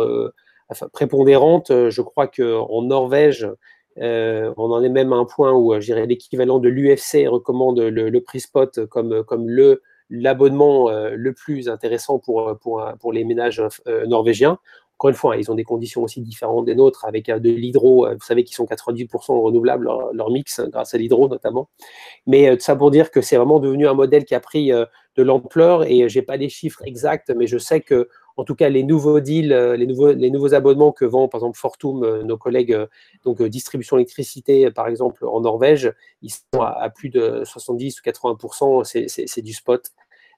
[0.93, 1.71] prépondérante.
[1.71, 3.47] Euh, je crois qu'en Norvège,
[4.01, 8.19] euh, on en est même à un point où euh, l'équivalent de l'UFC recommande le,
[8.19, 13.59] prix spot comme, comme le l'abonnement le plus intéressant pour, pour, pour les ménages
[14.05, 14.59] norvégiens.
[14.99, 18.07] Encore une fois, ils ont des conditions aussi différentes des nôtres, avec de l'hydro.
[18.07, 21.69] Vous savez qu'ils sont 90% renouvelables, leur, mix, grâce à l'hydro notamment.
[22.27, 25.89] Mais ça pour dire que c'est vraiment devenu un modèle qui a pris de l'ampleur
[25.89, 29.19] et j'ai pas les chiffres exacts, mais je sais que en tout cas, les nouveaux
[29.19, 32.87] deals, euh, les nouveaux, abonnements que vend par exemple Fortum, euh, nos collègues euh,
[33.23, 38.83] donc distribution électricité, par exemple en Norvège, ils sont à, plus de 70 ou 80%
[38.83, 39.91] c'est du spot.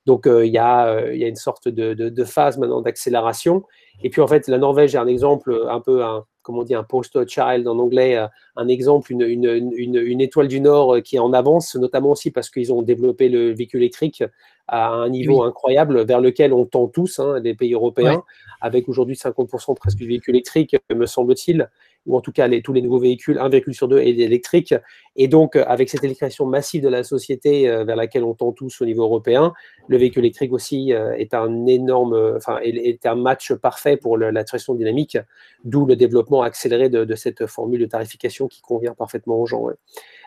[0.05, 3.63] Donc il y, a, une sorte de, phase maintenant d'accélération.
[4.03, 6.75] Et puis en fait, la Norvège est un exemple un peu un, comment on dit,
[6.75, 8.17] un post child en anglais,
[8.55, 12.83] un exemple, une, étoile du Nord qui est en avance, notamment aussi parce qu'ils ont
[12.83, 14.23] développé le véhicule électrique
[14.67, 18.23] à un niveau incroyable vers lequel on tend tous, hein, les pays européens,
[18.59, 21.69] avec aujourd'hui 50% presque du véhicule électrique, me semble-t-il.
[22.05, 24.73] ou en tout cas les, tous les nouveaux véhicules, un véhicule sur deux est électrique.
[25.15, 28.85] Et donc, avec cette électrification massive de la société vers laquelle on tend tous au
[28.85, 29.53] niveau européen,
[29.87, 34.73] le véhicule électrique aussi est un énorme, enfin, est, un match parfait pour la transition
[34.73, 35.17] dynamique,
[35.63, 39.67] d'où le développement accéléré de, cette formule de tarification qui convient parfaitement aux gens.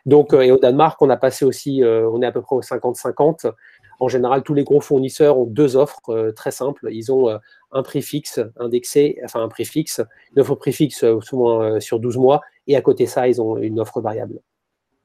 [0.06, 3.52] Donc, et au Danemark, on a passé aussi, on est à peu près au 50-50
[4.00, 6.88] en général, tous les gros fournisseurs ont deux offres euh, très simples.
[6.90, 7.38] Ils ont euh,
[7.70, 10.00] un prix fixe indexé, enfin un prix fixe,
[10.34, 13.40] une offre prix fixe euh, souvent sur 12 mois, et à côté de ça, ils
[13.40, 14.40] ont une offre variable.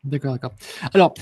[0.06, 0.54] D'accord, d'accord.
[0.94, 1.16] Alors,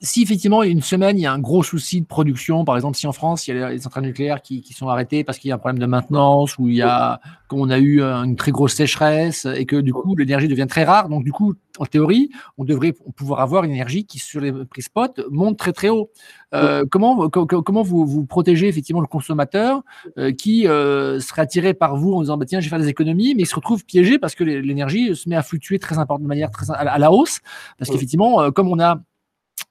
[0.00, 3.06] si effectivement, une semaine, il y a un gros souci de production, par exemple, si
[3.06, 5.56] en France, il y a les centrales nucléaires qui, sont arrêtées parce qu'il y a
[5.56, 8.74] un problème de maintenance ou il y a, comme on a eu une très grosse
[8.74, 12.64] sécheresse et que du coup, l'énergie devient très rare, donc du coup, en théorie, on
[12.64, 16.10] devrait pouvoir avoir une énergie qui, sur les prix spot, monte très très haut.
[16.54, 19.82] Euh, comment comment vous, vous protégez effectivement le consommateur
[20.16, 22.88] euh, qui euh, serait attiré par vous en disant bah, tiens, je vais faire des
[22.88, 26.22] économies, mais il se retrouve piégé parce que l'énergie se met à fluctuer très important,
[26.22, 27.40] de manière très à la hausse,
[27.78, 29.00] parce qu'effectivement, comme on a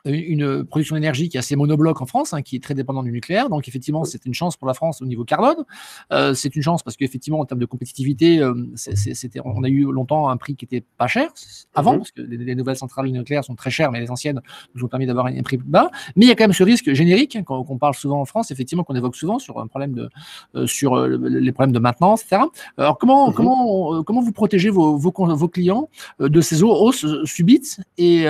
[0.05, 3.12] une production d'énergie qui est assez monobloc en France, hein, qui est très dépendante du
[3.12, 3.49] nucléaire.
[3.49, 5.65] Donc, effectivement, c'est une chance pour la France au niveau carbone.
[6.12, 9.91] Euh, c'est une chance parce qu'effectivement, en termes de compétitivité, euh, c'était, on a eu
[9.91, 11.29] longtemps un prix qui était pas cher
[11.75, 11.97] avant, mhm.
[11.99, 14.41] parce que les, nouvelles centrales nucléaires sont très chères, mais les anciennes
[14.75, 15.89] nous ont permis d'avoir un, prix bas.
[16.15, 18.51] Mais il y a quand même ce risque générique hein, qu'on parle souvent en France,
[18.51, 20.10] effectivement, qu'on évoque souvent sur un problème de,
[20.55, 22.43] euh, sur les problèmes de maintenance, etc.
[22.77, 23.33] Alors, comment, mhm.
[23.33, 28.25] comment, comment vous protégez vos, vos, vos clients de ces hausses subites et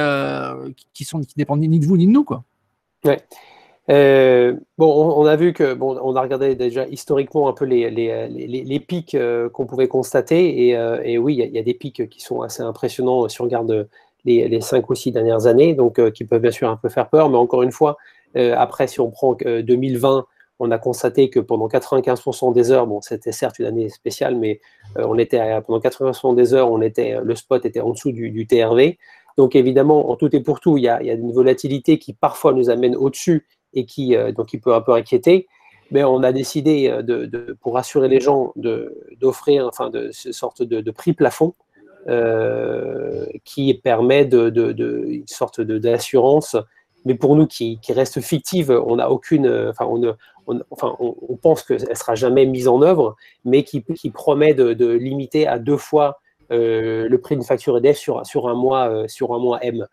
[0.94, 2.44] qui sont qui dépendent ni de vous ni de nous, quoi.
[3.06, 3.20] Ouais.
[3.90, 8.84] Euh, bon, on, a vu que, bon, on a regardé déjà historiquement un peu les,
[8.86, 12.42] pics euh, qu'on pouvait constater, et, euh, oui, il y, a des pics qui sont
[12.42, 13.88] assez impressionnants si on regarde
[14.26, 17.30] les, cinq ou six dernières années, donc qui peuvent bien sûr un peu faire peur,
[17.30, 17.98] mais encore une fois,
[18.36, 20.26] après, si on prend 2020,
[20.60, 24.60] on a constaté que pendant 95% des heures, c'était certes une année spéciale, mais
[24.98, 28.98] on était pendant 95% des heures, on était, le spot était en dessous du TRV.
[29.38, 32.70] Donc évidemment, en tout et pour tout, il y a, une volatilité qui parfois nous
[32.70, 35.48] amène au-dessus et qui, euh, donc, peut un peu inquiéter.
[35.92, 40.64] Mais on a décidé, euh, de, pour rassurer les gens, d'offrir enfin, de, ce sorte
[40.64, 41.54] de, prix plafond
[42.08, 44.52] euh, qui permet de,
[45.08, 46.58] une sorte d'assurance,
[47.06, 51.96] mais pour nous qui, reste fictive, on n'a aucune, enfin on, enfin, on, pense qu'elle
[51.96, 56.20] sera jamais mise en œuvre, mais qui, qui promet de, limiter à deux fois
[56.56, 59.86] le prix d'une facture EDF sur, sur, un mois, euh, sur un mois M.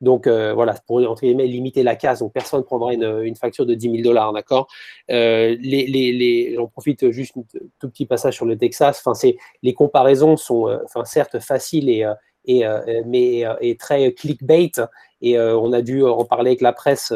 [0.00, 3.90] Donc euh, voilà, pour limiter la case, donc personne ne prendra une, facture de 10
[3.90, 4.66] 000 dollars, d'accord?
[5.08, 7.42] Les, les, J'en profite juste un
[7.78, 9.00] tout petit passage sur le Texas.
[9.04, 12.04] Enfin, c'est les comparaisons sont, enfin certes faciles et,
[12.46, 12.64] et
[13.06, 14.72] mais et très clickbait.
[15.20, 17.12] Et on a dû en parler avec la presse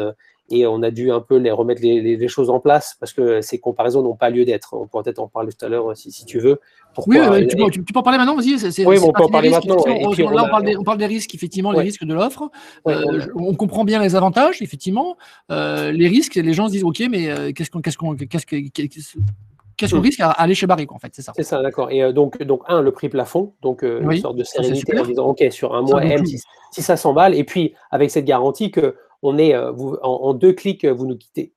[0.49, 3.59] et on a dû un peu les remettre les, choses en place parce que ces
[3.59, 4.73] comparaisons n'ont pas lieu d'être.
[4.73, 6.59] On pourra peut-être en parler tout à l'heure si, si, tu veux.
[7.05, 8.85] oui, tu, peux, tu, peux, en parler maintenant, vas-y.
[8.85, 9.75] Oui, on peut en parler maintenant.
[9.85, 12.49] là, on, parle des, on, parle des, risques, effectivement, les risques de l'offre.
[12.87, 15.17] Euh, on comprend bien les avantages, effectivement.
[15.51, 18.45] Euh, les risques, les gens se disent, OK, mais euh, qu'est-ce qu'on qu'est-ce qu'on qu'est-ce
[18.45, 20.01] qu'est-ce qu'on hmm.
[20.01, 21.33] risque à aller chez Barrick, en fait, c'est ça.
[21.35, 21.91] C'est ça, d'accord.
[21.91, 25.43] Et donc, donc, un, le prix plafond, donc une sorte de sérénité en disant, OK,
[25.51, 26.39] sur un mois M, si,
[26.71, 28.95] si, ça s'emballe, et puis avec cette garantie que
[29.27, 31.53] on est euh, vous, en, deux clics, vous nous quittez.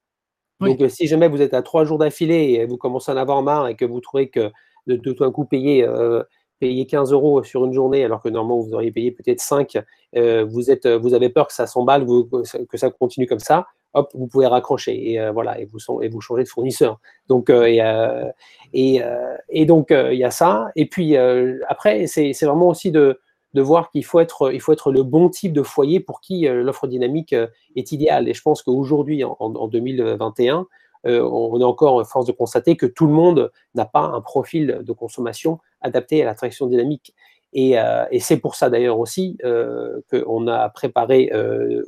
[0.61, 3.17] Donc, euh, si jamais vous êtes à trois jours d'affilée et vous commencez à en
[3.17, 4.51] avoir marre et que vous trouvez que
[4.87, 6.23] de, tout un coup payer, euh,
[6.59, 9.79] payer 15 euros sur une journée alors que normalement vous auriez payé peut-être 5,
[10.15, 12.05] vous, êtes, vous avez peur que ça s'emballe,
[12.69, 16.21] que ça continue comme ça, hop, vous pouvez raccrocher et voilà et vous, et vous
[16.21, 17.01] changez de fournisseur.
[17.29, 17.81] Donc et,
[18.75, 20.71] et, donc il y a ça.
[20.77, 23.19] Et puis après c'est vraiment aussi de
[23.55, 26.47] de voir qu'il faut être, il faut être le bon type de foyer pour qui
[26.47, 28.29] euh, l'offre dynamique euh, est idéale.
[28.29, 30.67] Et je pense qu'aujourd'hui, en, 2021,
[31.07, 34.81] euh, on est encore force de constater que tout le monde n'a pas un profil
[34.83, 37.15] de consommation adapté à la traction dynamique.
[37.53, 37.75] Et,
[38.21, 39.37] c'est pour ça d'ailleurs aussi
[40.09, 41.33] qu'on a préparé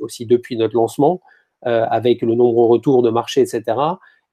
[0.01, 1.21] aussi depuis notre lancement,
[1.61, 3.77] avec le nombreux retours de marché, etc.,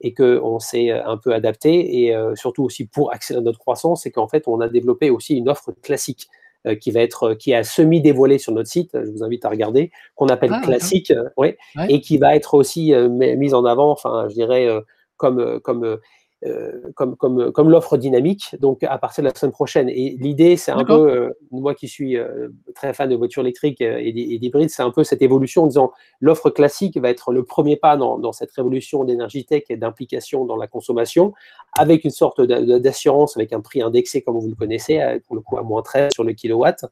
[0.00, 4.26] et qu'on s'est un peu adapté, et surtout aussi pour accélérer notre croissance, c'est qu'en
[4.26, 6.28] fait, on a développé aussi une offre classique.
[6.66, 8.90] Euh, qui va être qui a semi dévoilé sur notre site.
[8.92, 11.56] Je vous invite à regarder, qu'on appelle ah, classique, euh, ouais,
[11.88, 13.90] et qui va être aussi euh, mise en avant.
[13.90, 14.68] Enfin, je dirais
[15.16, 15.96] comme comme euh,
[16.94, 19.88] comme, comme, comme l'offre dynamique, donc à partir de la semaine prochaine.
[19.88, 23.80] Et l'idée, c'est un peu, euh, moi qui suis euh, très fan de voitures électriques
[23.80, 27.76] et, d'hybrides, c'est un peu cette évolution en disant l'offre classique va être le premier
[27.76, 31.34] pas dans, dans cette révolution d'énergie tech et d'implication dans la consommation,
[31.78, 35.58] avec une sorte d'assurance, avec un prix indexé comme vous le connaissez, pour le coup
[35.58, 36.84] à moins 13 sur le kilowatt.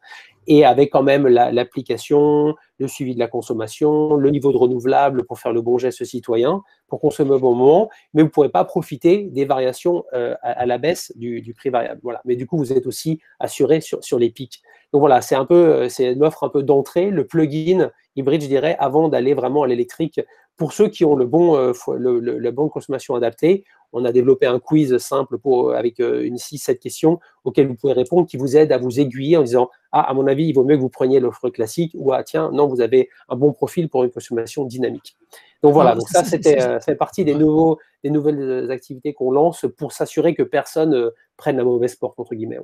[0.49, 5.39] Et avec quand même l'application, le suivi de la consommation, le niveau de renouvelable pour
[5.39, 8.65] faire le bon geste citoyen, pour consommer au bon moment, mais vous ne pourrez pas
[8.65, 12.01] profiter des variations euh, à, la baisse du, prix variable.
[12.03, 12.23] Voilà.
[12.25, 14.63] Mais du coup, vous êtes aussi assuré sur, sur les pics.
[14.95, 18.41] Donc voilà, c'est un peu, euh, c'est une offre un peu d'entrée, le plugin hybride,
[18.43, 20.21] je dirais, avant d'aller vraiment à l'électrique.
[20.57, 24.47] Pour ceux qui ont le bon, euh, le, la bonne consommation adaptée, on a développé
[24.47, 28.73] un quiz simple pour, avec une 6-7 questions auxquelles vous pouvez répondre qui vous aide
[28.73, 31.21] à vous aiguiller en disant Ah, à mon avis, il vaut mieux que vous preniez
[31.21, 35.17] l'offre classique ou Ah, tiens, non, vous avez un bon profil pour une consommation dynamique.
[35.63, 39.67] Donc voilà, donc ça, c'était, ça fait partie des, nouveaux, des nouvelles activités qu'on lance
[39.77, 42.61] pour s'assurer que personne prenne la mauvaise porte, entre guillemets.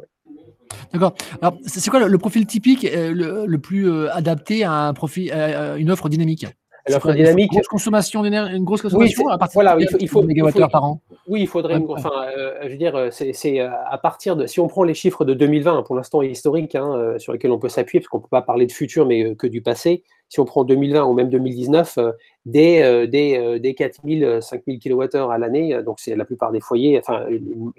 [0.93, 1.15] D'accord.
[1.43, 5.77] Alors, c'est quoi le, profil typique euh, le, plus euh, adapté à, un profil, à
[5.77, 6.47] une offre dynamique?
[6.89, 7.53] L'offre dynamique.
[7.53, 10.23] Une grosse consommation d'énergie, une grosse consommation à partir voilà, de il faut,
[10.69, 11.01] par an.
[11.27, 11.81] Oui, il faudrait.
[11.89, 14.47] enfin, euh, je veux dire, c'est à partir de.
[14.47, 17.69] Si on prend les chiffres de 2020, pour l'instant historique, hein, sur lesquels on peut
[17.69, 20.03] s'appuyer, parce qu'on ne peut pas parler de futur, mais que du passé.
[20.29, 21.99] Si on prend 2020 ou même 2019,
[22.47, 27.27] des, des, des 4000, 5000 kWh à l'année, donc c'est la plupart des foyers, enfin,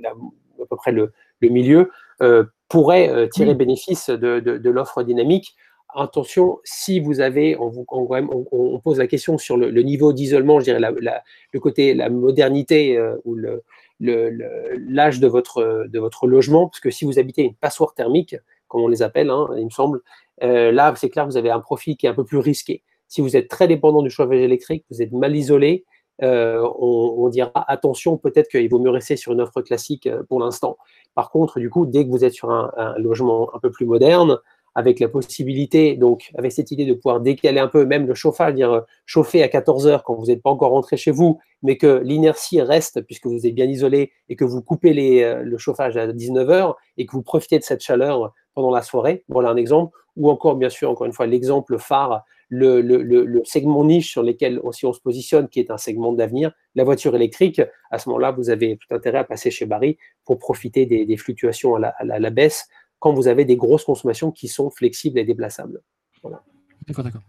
[0.04, 1.90] à peu près le, le milieu,
[2.70, 5.56] pourrait euh, tirer bénéfice de, l'offre dynamique.
[5.94, 10.80] Attention, si vous avez, on, on, pose la question sur le, niveau d'isolement, je dirais
[10.80, 13.38] le côté, la modernité euh, ou
[14.00, 18.36] l'âge de, votre, de votre logement, parce que si vous habitez une passoire thermique,
[18.68, 20.02] comme on les appelle, hein, il me semble,
[20.44, 22.84] euh, là, c'est clair, vous avez un profil qui est un peu plus risqué.
[23.08, 25.86] Si vous êtes très dépendant du chauffage électrique, vous êtes mal isolé,
[26.22, 30.78] on, dira attention, peut-être qu'il vaut mieux rester sur une offre classique pour l'instant.
[31.14, 34.40] Par contre, du coup, dès que vous êtes sur un, logement un peu plus moderne,
[34.76, 38.54] avec la possibilité, donc avec cette idée de pouvoir décaler un peu même le chauffage,
[38.54, 41.78] dire euh, chauffer à 14 heures quand vous n'êtes pas encore rentré chez vous, mais
[41.78, 45.96] que l'inertie reste puisque vous êtes bien isolé et que vous coupez euh, le chauffage
[45.98, 49.24] à 19 heures et que vous profitez de cette chaleur pendant la soirée.
[49.30, 49.96] Voilà un exemple.
[50.18, 54.72] Ou encore, bien sûr, encore une fois, l'exemple phare, le, segment niche sur lequel on
[54.72, 57.62] se positionne, qui est un segment d'avenir, la voiture électrique.
[57.92, 61.76] À ce moment-là, vous avez tout intérêt à passer chez Barry pour profiter des, fluctuations
[61.76, 62.68] à la, baisse
[63.06, 65.80] quand vous avez des grosses consommations qui sont flexibles et déplaçables.
[66.24, 67.22] D'accord, d'accord.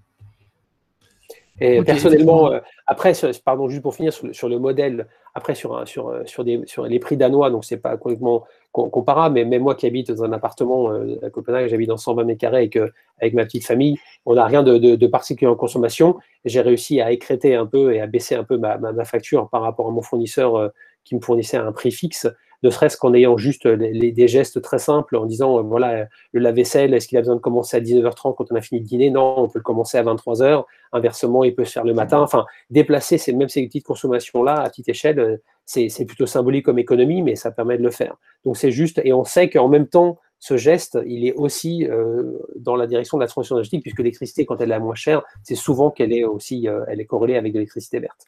[1.61, 3.13] Et personnellement, euh, après,
[3.45, 7.19] pardon, juste pour finir sur le, modèle, après sur, sur, sur, des, sur les prix
[7.19, 11.19] danois, donc c'est pas complètement comparable, mais même moi qui habite dans un appartement euh,
[11.23, 12.79] à Copenhague, j'habite dans 120 mètres carrés avec,
[13.21, 16.17] avec ma petite famille, on n'a rien de, de, particulier en consommation.
[16.47, 19.61] J'ai réussi à écréter un peu et à baisser un peu ma, ma, facture par
[19.61, 20.69] rapport à mon fournisseur euh,
[21.05, 22.27] qui me fournissait un prix fixe
[22.63, 26.95] ne serait-ce qu'en ayant juste des gestes très simples, en disant, euh, voilà, le lave-vaisselle,
[26.95, 29.11] est-ce qu'il a besoin de commencer à 19h30 quand on a fini de dîner?
[29.11, 30.65] Non, on peut le commencer à 23h.
[30.93, 32.21] Inversement, il peut se faire le matin.
[32.21, 36.79] Enfin, déplacer ces, même ces petites consommations-là à petite échelle, euh, c'est plutôt symbolique comme
[36.79, 38.17] économie, mais ça permet de le faire.
[38.45, 42.39] Donc c'est juste, et on sait qu'en même temps, ce geste, il est aussi euh,
[42.55, 45.23] dans la direction de la transition énergétique, puisque l'électricité, quand elle est la moins chère,
[45.43, 48.27] c'est souvent qu'elle est aussi elle est corrélée avec de l'électricité verte.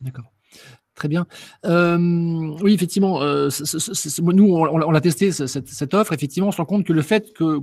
[0.00, 0.26] D'accord.
[0.94, 1.26] Très bien.
[1.64, 6.12] oui, effectivement, nous, on, l'a testé, cette, offre.
[6.12, 7.58] Effectivement, on se rend compte que le fait que,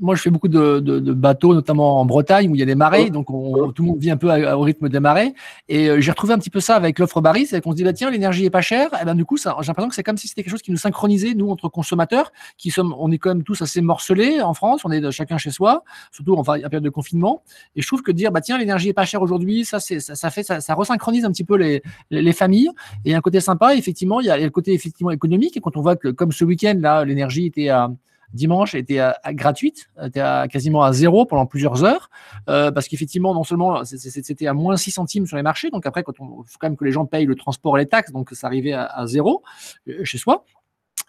[0.00, 3.10] moi, je fais beaucoup de, bateaux, notamment en Bretagne, où il y a des marées,
[3.10, 5.34] donc tout le monde vit un peu au rythme des marées.
[5.68, 7.84] Et euh, j'ai retrouvé un petit peu ça avec l'offre Barry, c'est qu'on se dit,
[7.84, 8.90] bah, tiens, l'énergie est pas chère.
[9.00, 10.76] Et ben, du coup, j'ai l'impression que c'est comme si c'était quelque chose qui nous
[10.76, 14.82] synchronisait, nous, entre consommateurs, qui sommes, on est quand même tous assez morcelés en France,
[14.84, 15.82] on est chacun chez soi,
[16.12, 17.42] surtout en période de confinement.
[17.76, 20.42] Et je trouve que dire, bah, tiens, l'énergie est pas chère aujourd'hui, ça, ça, fait,
[20.42, 22.70] ça, resynchronise un petit peu les, les, familles.
[23.04, 25.56] Et un côté sympa, effectivement, il y a le côté effectivement économique.
[25.56, 27.90] Et quand on voit que, comme ce week-end, là, l'énergie était à,
[28.32, 32.10] dimanche était à, gratuite, était à, quasiment à zéro pendant plusieurs heures,
[32.48, 36.04] euh, parce qu'effectivement, non seulement c'était à moins 6 centimes sur les marchés, donc après,
[36.06, 38.46] il faut quand même que les gens payent le transport et les taxes, donc ça
[38.46, 39.42] arrivait à, zéro
[39.88, 40.44] euh, chez soi.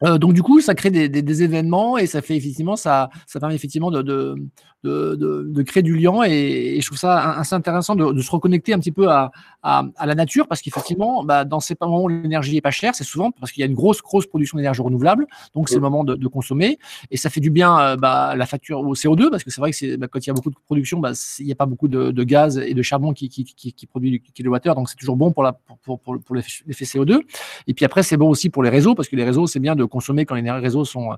[0.03, 3.55] Euh, donc du coup, ça crée des, événements et ça fait effectivement, ça, ça permet
[3.55, 4.35] effectivement de, de,
[4.83, 8.91] de, créer du lien et, je trouve ça assez intéressant de, se reconnecter un petit
[8.91, 9.31] peu à,
[9.61, 13.03] à, la nature parce qu'effectivement, bah, dans ces moments où l'énergie est pas chère, c'est
[13.03, 16.03] souvent parce qu'il y a une grosse grosse production d'énergie renouvelable, donc c'est le moment
[16.03, 16.77] de, consommer
[17.09, 19.71] et ça fait du bien euh, bah, la facture au CO2 parce que c'est vrai
[19.71, 21.01] que bah, quand il y a beaucoup de production,
[21.39, 24.11] il n'y a pas beaucoup de, gaz et de charbon qui, qui, qui, qui produit
[24.11, 27.21] du kilowattheure, donc c'est toujours bon pour, la, pour, pour, pour l'effet CO2.
[27.67, 29.75] Et puis après, c'est bon aussi pour les réseaux parce que les réseaux, c'est bien
[29.75, 31.11] de consommer quand les réseaux sont,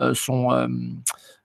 [0.00, 0.66] euh, sont, euh,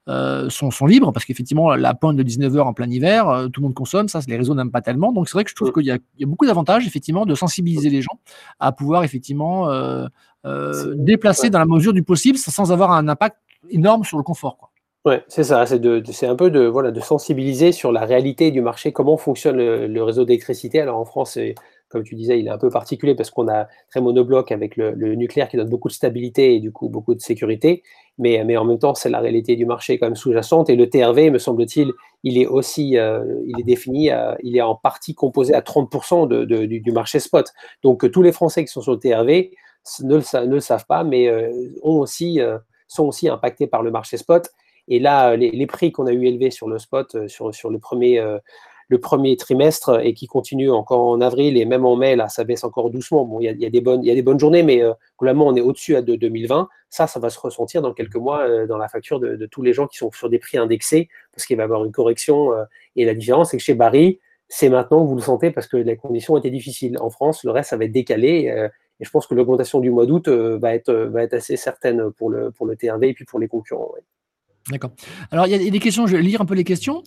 [0.07, 3.67] euh, sont, sont, libres, parce qu'effectivement, la pointe de 19h en plein hiver, tout le
[3.67, 5.11] monde consomme, ça, les réseaux n'aiment pas tellement.
[5.11, 8.01] Donc, c'est vrai que je trouve qu'il y, a beaucoup d'avantages, effectivement, de sensibiliser les
[8.01, 8.19] gens
[8.59, 9.69] à pouvoir, effectivement,
[10.95, 13.37] déplacer dans la mesure du possible sans avoir un impact
[13.69, 14.57] énorme sur le confort.
[14.57, 14.69] Quoi.
[15.07, 18.91] Ouais, c'est ça, c'est un peu de, voilà, de sensibiliser sur la réalité du marché,
[18.91, 20.81] comment fonctionne le, réseau d'électricité.
[20.81, 21.39] Alors en France,
[21.89, 24.93] comme tu disais, il est un peu particulier parce qu'on a très monobloc avec le,
[25.15, 27.83] nucléaire qui donne beaucoup de stabilité et du coup beaucoup de sécurité.
[28.17, 30.69] mais, en même temps, c'est la réalité du marché quand même sous-jacente.
[30.69, 34.09] Et le TRV, me semble-t-il, il est aussi, euh, il est défini,
[34.43, 37.47] il est en partie composé à 30% de, du, marché spot.
[37.83, 39.51] Donc tous les Français qui sont sur le TRV
[40.03, 41.31] ne le, savent pas, mais
[41.83, 42.39] ont aussi,
[42.87, 44.49] sont aussi impactés par le marché spot.
[44.89, 48.21] Et là, les, prix qu'on a eu élevés sur le spot, sur le premier
[48.89, 52.43] le premier trimestre et qui continue encore en avril et même en mai, là, ça
[52.43, 53.25] baisse encore doucement.
[53.25, 55.55] Bon, il y a, des, bonnes, y a des bonnes journées, mais euh, globalement, on
[55.55, 56.69] est au-dessus de 2020.
[56.89, 59.73] Ça, ça va se ressentir dans quelques mois euh, dans la facture de, tous les
[59.73, 62.53] gens qui sont sur des prix indexés parce qu'il va y avoir une correction.
[62.53, 62.63] Euh,
[62.95, 65.75] et la différence, c'est que chez Barry, c'est maintenant que vous le sentez parce que
[65.75, 66.97] les conditions étaient difficiles.
[66.99, 68.69] En France, le reste, ça va être décalé.
[68.99, 72.65] et je pense que l'augmentation du mois d'août va, être, assez certaine pour le, pour
[72.65, 73.91] le TRV et puis pour les concurrents.
[74.69, 74.91] D'accord.
[75.31, 77.03] Alors, il y a des questions, je vais lire un peu les questions.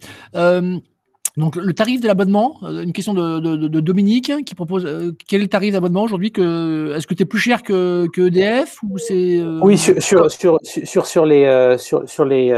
[1.36, 5.44] Donc le tarif de l'abonnement, euh, une question de, Dominique qui propose euh, quel est
[5.44, 8.98] le tarif d'abonnement aujourd'hui que est-ce que tu es plus cher que, que EDF ou
[8.98, 12.48] c'est euh, Oui sur sur, sur, sur, sur les sur, sur les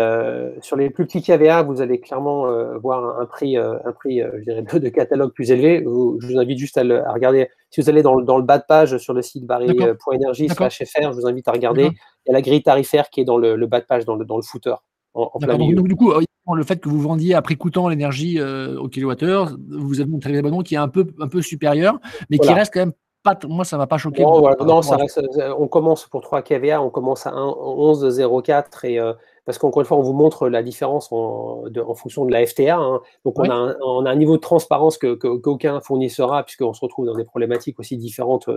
[0.61, 2.47] sur les plus petits KVA, vous allez clairement
[2.79, 5.83] voir un, prix un prix je dirais de, catalogue plus élevé.
[5.85, 8.59] je vous invite juste à, le, à, regarder si vous allez dans, dans, le bas
[8.59, 11.91] de page sur le site barry.energie/fr, je vous invite à regarder.
[12.27, 14.17] Il y a la grille tarifaire qui est dans le, le bas de page dans
[14.17, 14.75] le dans le footer.
[15.15, 16.13] En, donc, du coup,
[16.55, 20.19] le fait que vous vendiez à prix coûtant l'énergie euh, au kilowattheure, vous avez un
[20.19, 21.99] tarif d'abonnement qui est un peu, un peu supérieur,
[22.31, 23.39] mais qui reste quand même pas.
[23.47, 24.25] Moi, ça ne m'a pas choqué.
[24.25, 28.99] Non, ça reste, euh, on commence pour 3 kVA, on commence à 11,04 et.
[28.99, 29.13] Euh,
[29.45, 32.77] parce qu'encore une fois, on vous montre la différence en, en fonction de la FTA.
[32.77, 33.01] Hein.
[33.25, 36.81] Donc, on, a un, on, a un, niveau de transparence qu'aucun que, fournisseur puisqu'on se
[36.81, 38.49] retrouve dans des problématiques aussi différentes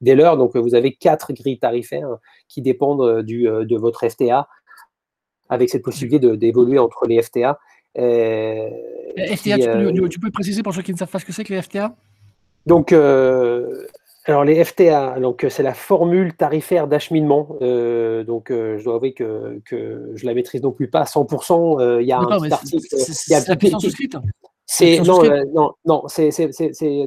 [0.00, 0.36] dès lors.
[0.36, 4.46] Donc, vous avez quatre grilles tarifaires qui dépendent du, de votre FTA
[5.48, 7.58] avec cette possibilité d'évoluer entre les FTA.
[7.98, 8.68] Euh,
[9.16, 11.52] FTA, euh, tu, peux, préciser pour ceux qui ne savent pas ce que c'est que
[11.52, 11.94] les FTA
[12.66, 13.86] Donc, euh,
[14.26, 17.56] alors les FTA, donc c'est la formule tarifaire d'acheminement.
[17.60, 22.00] donc, je dois avouer que, que je la maîtrise non plus pas à 100%.
[22.00, 22.86] Il y a un article.
[22.88, 24.16] C'est la puissance souscrite
[24.70, 26.28] c'est non, euh, non, non, c'est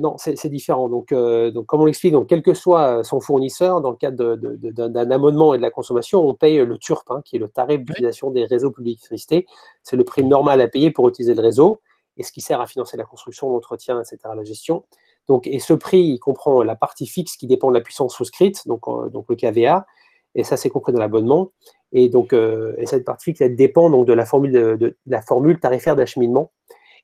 [0.01, 0.89] non, c'est différent.
[0.89, 4.35] Donc, euh, donc, comme on l'explique, donc quel que soit son fournisseur, dans le cadre
[4.35, 7.81] d'un abonnement et de la consommation, on paye le TURP, hein, qui est le tarif
[7.81, 9.45] d'utilisation des réseaux publics d'électricité.
[9.83, 11.81] C'est le prix normal à payer pour utiliser le réseau
[12.17, 14.83] et ce qui sert à financer la construction, l'entretien, etc., la gestion.
[15.27, 18.67] Donc, et ce prix, il comprend la partie fixe qui dépend de la puissance souscrite,
[18.67, 19.85] donc, euh, donc le KVA,
[20.33, 21.51] et ça c'est compris dans l'abonnement.
[21.91, 25.59] Et donc, et cette partie fixe, elle dépend donc de la formule, de la formule
[25.59, 26.51] tarifaire d'acheminement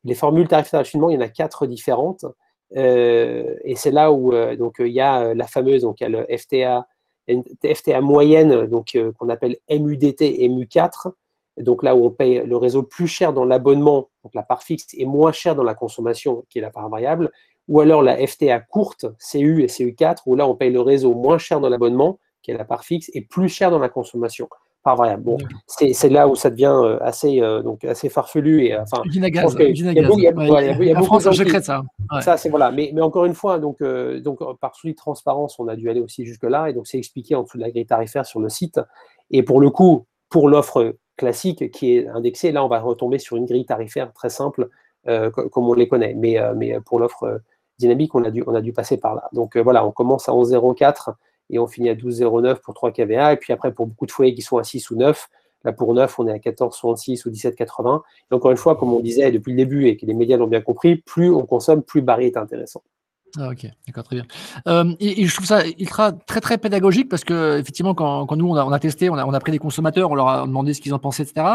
[0.08, 2.26] les formules tarifaires d'acheminement, il y en a quatre différentes.
[2.76, 6.04] Euh, et c'est là où euh, donc il y a euh, la fameuse donc il
[6.04, 6.86] y a le FTA
[7.64, 11.14] FTA moyenne donc qu'on appelle MUDT et MU4
[11.60, 14.88] donc là où on paye le réseau plus cher dans l'abonnement donc la part fixe
[14.96, 17.32] et moins cher dans la consommation qui est la part variable.
[17.70, 21.38] Ou alors la FTA courte CU et CU4 où là on paye le réseau moins
[21.38, 24.50] cher dans l'abonnement qui est la part fixe et plus cher dans la consommation
[24.96, 28.66] Bon, c'est là où ça devient euh, assez, euh, donc assez farfelu.
[28.66, 31.84] Et, euh, enfin, il y a beaucoup de ça.
[32.22, 32.72] Ça, c'est voilà.
[32.72, 36.00] Mais, mais encore une fois, donc, donc par souci de transparence, on a dû aller
[36.00, 36.70] aussi jusque-là.
[36.70, 38.80] Et donc, c'est expliqué en dessous de la grille tarifaire sur le site.
[39.32, 43.38] Et pour le coup, pour l'offre classique qui est indexée, là, on va retomber sur
[43.38, 44.70] une grille tarifaire très simple,
[45.06, 46.14] comme on les connaît.
[46.14, 47.42] Mais, mais pour l'offre
[47.78, 49.30] dynamique, on a, dû, on a dû passer par là.
[49.34, 51.14] Donc voilà, on commence à 11,04
[51.50, 53.34] et on finit à 12,09 pour 3 kVA.
[53.34, 55.30] Et puis après, pour beaucoup de foyers qui sont à 6 ou 9,
[55.64, 58.02] là pour 9, on est à 14,66 ou 17,80.
[58.32, 60.48] Et encore une fois, comme on disait depuis le début et que les médias l'ont
[60.48, 62.84] bien compris, plus on consomme, plus Barry est intéressant.
[63.40, 64.26] Ah, ok, d'accord, très bien.
[64.68, 68.48] Euh, et, je trouve ça ultra très très pédagogique parce que effectivement, quand, quand nous
[68.48, 70.48] on a, on a, testé, on a, on a pris des consommateurs, on leur a
[70.48, 71.46] demandé ce qu'ils en pensaient, etc.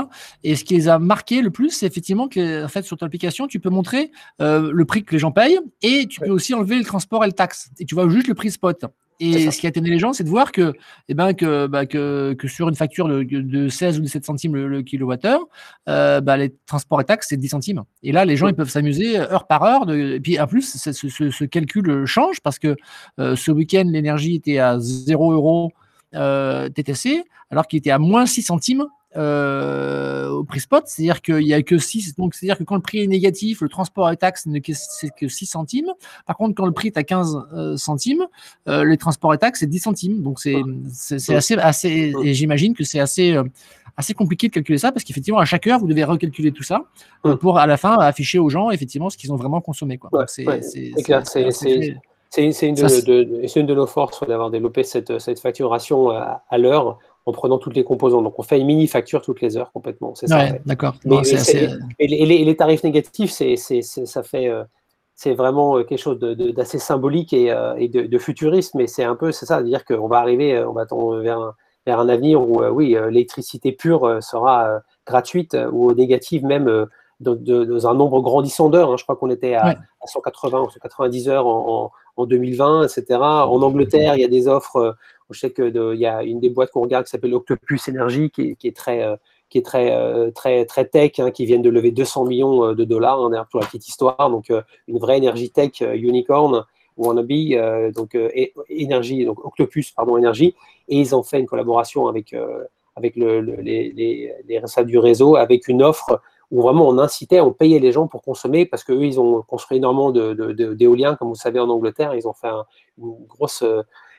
[0.44, 3.06] Et ce qui les a marqué le plus, c'est effectivement que en fait sur ton
[3.06, 6.54] application, tu peux montrer euh, le prix que les gens payent et tu peux aussi
[6.54, 7.70] enlever le transport et le taxe.
[7.78, 8.84] Et tu vois juste le prix spot.
[9.22, 10.72] Et ce qui a étonné les gens, c'est de voir que,
[11.08, 14.56] eh ben, que, bah, que, que, sur une facture de, de, 16 ou 17 centimes
[14.56, 15.46] le, kilowattheure,
[15.88, 17.82] euh, bah, les transports et taxes, c'est 10 centimes.
[18.02, 19.86] Et là, les gens, ils peuvent s'amuser heure par heure.
[19.86, 22.76] De, et puis, en plus, ce, ce, calcul change parce que
[23.18, 25.72] euh, ce week-end, l'énergie était à 0 euros
[26.14, 31.44] euh, TTC, alors qu'il était à moins 6 centimes euh, au prix spot, c'est-à-dire qu'il
[31.44, 34.16] n'y a que 6, donc c'est-à-dire que quand le prix est négatif, le transport et
[34.16, 35.92] taxes, c'est que 6 centimes.
[36.26, 38.26] Par contre, quand le prix est à 15 euh, centimes,
[38.68, 40.22] euh, les transports et taxes, c'est 10 centimes.
[40.22, 40.62] Donc c'est
[41.28, 43.36] assez, assez, et j'imagine que c'est assez,
[43.96, 46.82] assez compliqué de calculer ça parce qu'effectivement, à chaque heure, vous devez recalculer tout ça
[47.40, 49.98] pour à la fin afficher aux gens effectivement ce qu'ils ont vraiment consommé.
[52.30, 56.98] c'est une, de, une de nos forces d'avoir développé cette, cette facturation à, à l'heure
[57.26, 58.22] en prenant toutes les composants.
[58.22, 60.14] Donc on fait une mini facture toutes les heures complètement.
[60.14, 60.46] C'est ça.
[60.64, 60.94] d'accord.
[61.98, 64.64] Et, les, tarifs négatifs, c'est, ça fait, euh,
[65.14, 69.14] c'est vraiment euh, quelque chose d'assez symbolique et, euh, et de, futuriste, mais c'est un
[69.14, 70.86] peu, c'est ça, à dire qu'on va arriver, on va
[71.20, 76.86] vers vers un avenir où, oui, l'électricité pure sera gratuite ou négative même
[77.18, 78.92] dans, un nombre grandissant d'heures.
[78.92, 78.96] Hein.
[78.96, 79.74] Je crois qu'on était à,
[80.04, 83.18] 180 ou 190 heures en, 2020, etc.
[83.20, 84.96] En Angleterre, il y a des offres.
[85.32, 88.56] Je sais qu'il y a une des boîtes qu'on regarde qui s'appelle Octopus Energy, qui,
[88.62, 89.06] est très
[89.50, 93.22] qui est très, très, très tech, hein, qui viennent de lever 200 millions de dollars,
[93.24, 94.30] hein, pour la petite histoire.
[94.30, 94.50] Donc,
[94.88, 96.64] une vraie énergie tech unicorn
[96.96, 98.30] wannabe, euh, donc euh,
[98.68, 100.54] énergie, donc Octopus, pardon, énergie,
[100.88, 102.64] et ils ont fait une collaboration avec, euh,
[102.96, 106.20] avec le, les, les, les du réseau, avec une offre
[106.50, 109.78] où vraiment on incitait, on payait les gens pour consommer parce qu'eux, ils ont construit
[109.78, 112.50] énormément d'éoliens, de, comme vous savez, en Angleterre, ils ont fait
[112.98, 113.64] une grosse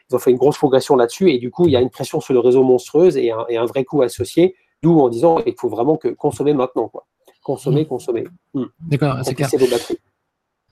[0.09, 2.21] ils ont fait une grosse progression là-dessus et du coup, il y a une pression
[2.21, 5.55] sur le réseau monstrueuse et un, et un vrai coût associé, d'où en disant il
[5.57, 6.89] faut vraiment que consommer maintenant.
[6.89, 7.05] Quoi.
[7.43, 7.87] Consommer, mmh.
[7.87, 8.23] consommer.
[8.53, 8.63] Mmh.
[8.87, 9.49] D'accord, c'est clair.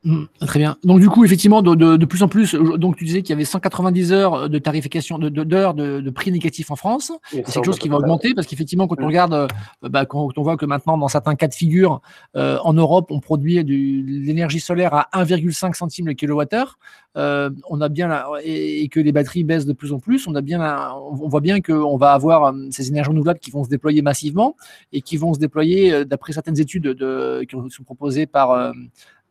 [0.03, 0.77] Mm, très bien.
[0.83, 3.33] Donc du coup, effectivement, de, de, de, plus en plus, donc tu disais qu'il y
[3.33, 7.11] avait 190 heures de tarification, de, d'heures de, de, prix négatif en France.
[7.29, 9.47] C'est quelque chose qui va augmenter parce qu'effectivement, quand on regarde, euh,
[9.83, 12.01] bah, quand on voit que maintenant, dans certains cas de figure,
[12.35, 16.79] euh, en Europe, on produit de l'énergie solaire à 1,5 centimes le kilowattheure,
[17.15, 20.41] euh, on a bien et, que les batteries baissent de plus en plus, on a
[20.41, 24.01] bien, on voit bien qu'on va avoir euh, ces énergies renouvelables qui vont se déployer
[24.01, 24.55] massivement
[24.93, 28.73] et qui vont se déployer d'après certaines études de, qui sont proposées par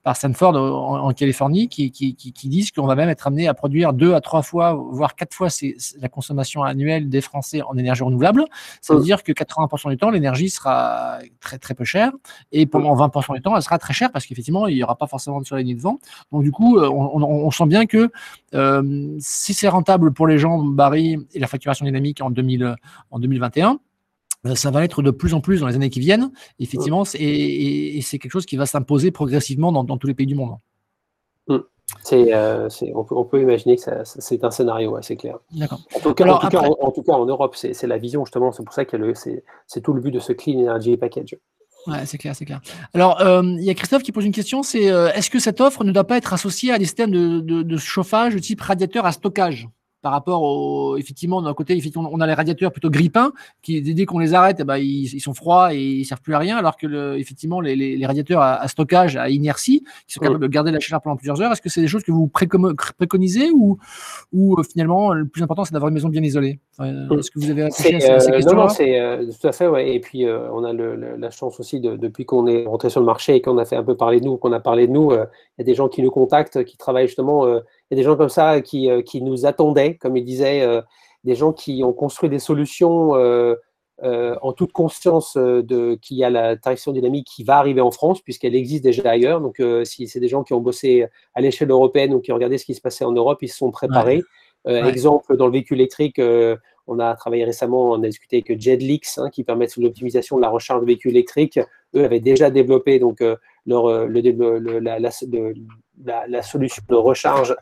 [0.02, 3.92] par Stanford en, Californie qui, qui, qui, disent qu'on va même être amené à produire
[3.92, 5.48] deux à trois fois, voire quatre fois
[6.00, 8.44] la consommation annuelle des Français en énergie renouvelable.
[8.80, 12.12] Ça veut dire que 80% du temps, l'énergie sera très très peu chère
[12.52, 15.06] et pendant 20% du temps, elle sera très chère parce qu'effectivement, il n'y aura pas
[15.06, 15.98] forcément de soleil de vent.
[16.32, 18.10] Donc du coup, on, on, sent bien que
[18.54, 22.76] euh, si c'est rentable pour les gens, Barry et la facturation dynamique en, 2000,
[23.10, 23.74] en 2021, euh,
[24.54, 28.18] ça va être de plus en plus dans les années qui viennent, effectivement, et, c'est
[28.18, 30.56] quelque chose qui va s'imposer progressivement dans, tous les pays du monde.
[31.48, 31.58] Mm.
[32.12, 35.38] Euh, on, peut, imaginer que c'est un scénario, c'est clair.
[35.94, 38.96] En, tout cas, en, Europe, c'est la vision, justement, c'est pour ça que
[39.66, 41.36] c'est tout le but de ce Clean Energy Package.
[41.86, 42.60] Ouais, c'est clair, c'est clair.
[42.94, 45.84] Alors, euh, il y a Christophe qui pose une question, c'est est-ce que cette offre
[45.84, 49.12] ne doit pas être associée à des systèmes de, de chauffage de type radiateur à
[49.12, 49.68] stockage?
[50.02, 53.32] Par rapport au, effectivement, d'un côté, effectivement, on a les radiateurs plutôt grippins,
[53.62, 56.38] qui, dès qu'on les arrête, eh ben, ils, sont froids et ils servent plus à
[56.38, 60.40] rien, alors que, le, effectivement, les, les, radiateurs à, stockage, à inertie, qui sont capables
[60.40, 63.50] de garder la chaleur pendant plusieurs heures, est-ce que c'est des choses que vous préconisez
[63.50, 63.78] ou,
[64.32, 66.60] ou euh, finalement, le plus important, c'est d'avoir une maison bien isolée?
[66.80, 69.66] Est-ce que vous avez réfléchi à ces, questions Non, non, c'est euh, tout à fait,
[69.66, 69.94] ouais.
[69.94, 73.00] Et puis, euh, on a le, la chance aussi, de, depuis qu'on est rentré sur
[73.00, 74.92] le marché et qu'on a fait un peu parler de nous, qu'on a parlé de
[74.92, 75.16] nous, il
[75.58, 77.46] y a des gens qui nous contactent, qui travaillent justement
[77.90, 80.80] y a des gens comme ça qui, euh, qui nous attendaient, comme il disait, euh,
[81.24, 83.56] des gens qui ont construit des solutions euh,
[84.02, 88.22] en toute conscience de qu'il y a la tarification dynamique qui va arriver en France,
[88.22, 89.42] puisqu'elle existe déjà ailleurs.
[89.42, 92.56] Donc, si c'est des gens qui ont bossé à l'échelle européenne ou qui ont regardé
[92.56, 94.22] ce qui se passait en Europe, ils se sont préparés.
[94.64, 96.18] Exemple, dans le véhicule électrique,
[96.86, 100.48] on a travaillé récemment, on a discuté avec Jedlix, hein, qui permettent l'optimisation de la
[100.48, 101.60] recharge de véhicules électriques.
[101.94, 103.22] Eux avaient déjà développé donc,
[103.66, 105.10] leur, le, la, la,
[106.26, 107.54] la, solution de recharge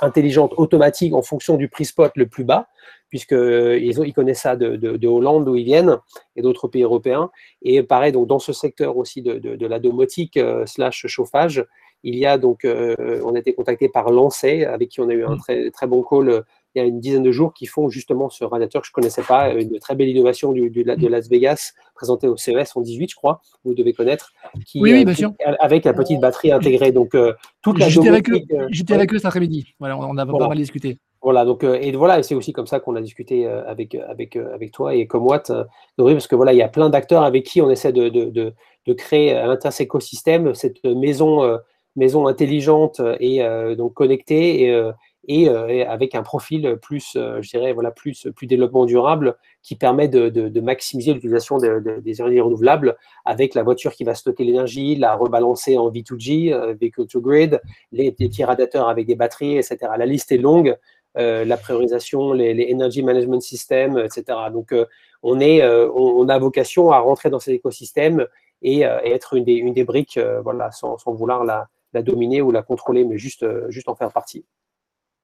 [0.00, 2.68] intelligente automatique en fonction du prix spot le plus bas,
[3.08, 5.98] puisqu'ils euh, ils connaissent ça de, de, Hollande où ils viennent
[6.36, 7.30] et d'autres pays européens.
[7.62, 11.64] Et pareil, donc dans ce secteur aussi de, de la domotique euh, slash chauffage,
[12.02, 15.22] il y a donc, on a été contacté par Lancet, avec qui on a eu
[15.22, 15.40] un mm.
[15.40, 16.44] très, très bon call
[16.74, 18.94] il y a une dizaine de jours qui font justement ce radiateur que je ne
[18.94, 23.10] connaissais pas, une très belle innovation du, de Las Vegas, présentée au CES en 18,
[23.10, 24.32] je crois, vous devez connaître,
[24.66, 25.32] qui, oui, bien sûr.
[25.58, 26.92] avec la petite batterie intégrée.
[26.92, 29.74] Donc, euh, toute la J'étais avec, eux, euh, j'étais avec eux cet après-midi.
[29.78, 30.98] Voilà, on a pas mal discuté.
[31.22, 34.72] Voilà, donc, euh, et voilà, c'est aussi comme ça qu'on a discuté avec, avec, avec
[34.72, 35.52] toi et comme Watt,
[35.96, 38.54] parce que voilà, il y a plein d'acteurs avec qui on essaie de, de, de,
[38.86, 41.58] de créer à l'intérieur cet écosystème, cette maison,
[41.96, 43.42] maison intelligente et
[43.76, 44.62] donc connectée.
[44.62, 44.90] Et,
[45.28, 49.76] euh, et, avec un profil plus, euh, je dirais, voilà, plus, plus développement durable qui
[49.76, 55.14] permet de, maximiser l'utilisation des énergies renouvelables avec la voiture qui va stocker l'énergie, la
[55.14, 57.60] rebalancer en V2G, euh, Vehicle to Grid,
[57.92, 59.78] les, petits radiateurs avec des batteries, etc.
[59.96, 60.76] La liste est longue.
[61.16, 64.38] la priorisation, les, Energy Management Systems, etc.
[64.52, 64.74] Donc,
[65.22, 68.26] on, est, on, a vocation à rentrer dans cet écosystème
[68.62, 73.04] et, être une des, briques, voilà, sans, sans vouloir la, la, dominer ou la contrôler,
[73.04, 74.44] mais juste, juste en faire partie.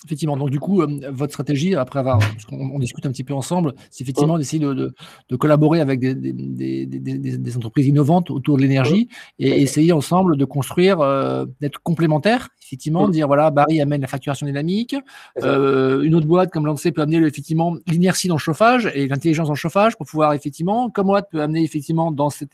[0.05, 0.37] Effectivement.
[0.37, 2.21] Donc, du coup, euh, votre stratégie, après avoir,
[2.53, 4.95] on, discute un petit peu ensemble, c'est effectivement d'essayer de,
[5.39, 11.81] collaborer avec des, entreprises innovantes autour de l'énergie et essayer ensemble de construire, euh, d'être
[11.83, 14.97] complémentaires effectivement, dire voilà, Barry amène la facturation dynamique.
[15.43, 19.47] Euh, une autre boîte comme Lancet peut amener effectivement l'inertie dans le chauffage et l'intelligence
[19.47, 22.51] dans le chauffage pour pouvoir effectivement, comme Watt peut amener effectivement dans cette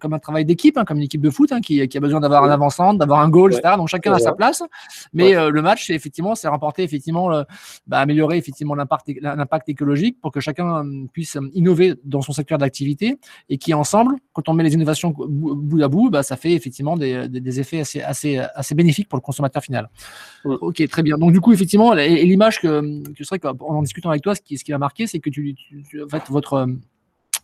[0.00, 2.44] comme un travail d'équipe, hein, comme une équipe de foot hein, qui, a besoin d'avoir
[2.44, 3.74] un avançant, d'avoir un goal, etc.
[3.76, 4.62] Donc chacun a sa place.
[5.12, 7.44] Mais euh, le match, c'est effectivement, c'est remporter effectivement,
[7.86, 13.18] bah, améliorer effectivement l'impact écologique pour que chacun puisse innover dans son secteur d'activité
[13.50, 16.96] et qui ensemble, quand on met les innovations bout à bout, bah, ça fait effectivement
[16.96, 19.88] des, des effets assez, assez, assez bénéfiques pour le consommateur final.
[20.44, 20.54] Mm.
[20.60, 21.18] Ok, très bien.
[21.18, 24.40] Donc du coup, effectivement, l'image que, que c'est vrai qu'en en discutant avec toi, ce
[24.40, 25.56] qui, ce qui m'a marqué, c'est que tu,
[26.04, 26.66] en fait, votre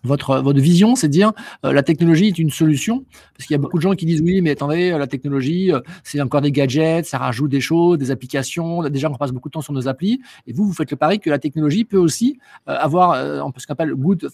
[0.03, 1.33] votre, votre vision, c'est de dire
[1.65, 3.05] euh, la technologie est une solution,
[3.37, 5.81] parce qu'il y a beaucoup de gens qui disent oui, mais attendez, la technologie, euh,
[6.05, 8.83] c'est encore des gadgets, ça rajoute des choses, des applications.
[8.89, 11.21] Déjà, on passe beaucoup de temps sur nos applis, et vous, vous faites le pari
[11.21, 12.39] que la technologie peut aussi
[12.69, 14.29] euh, avoir, on peut ce qu'on appelle good,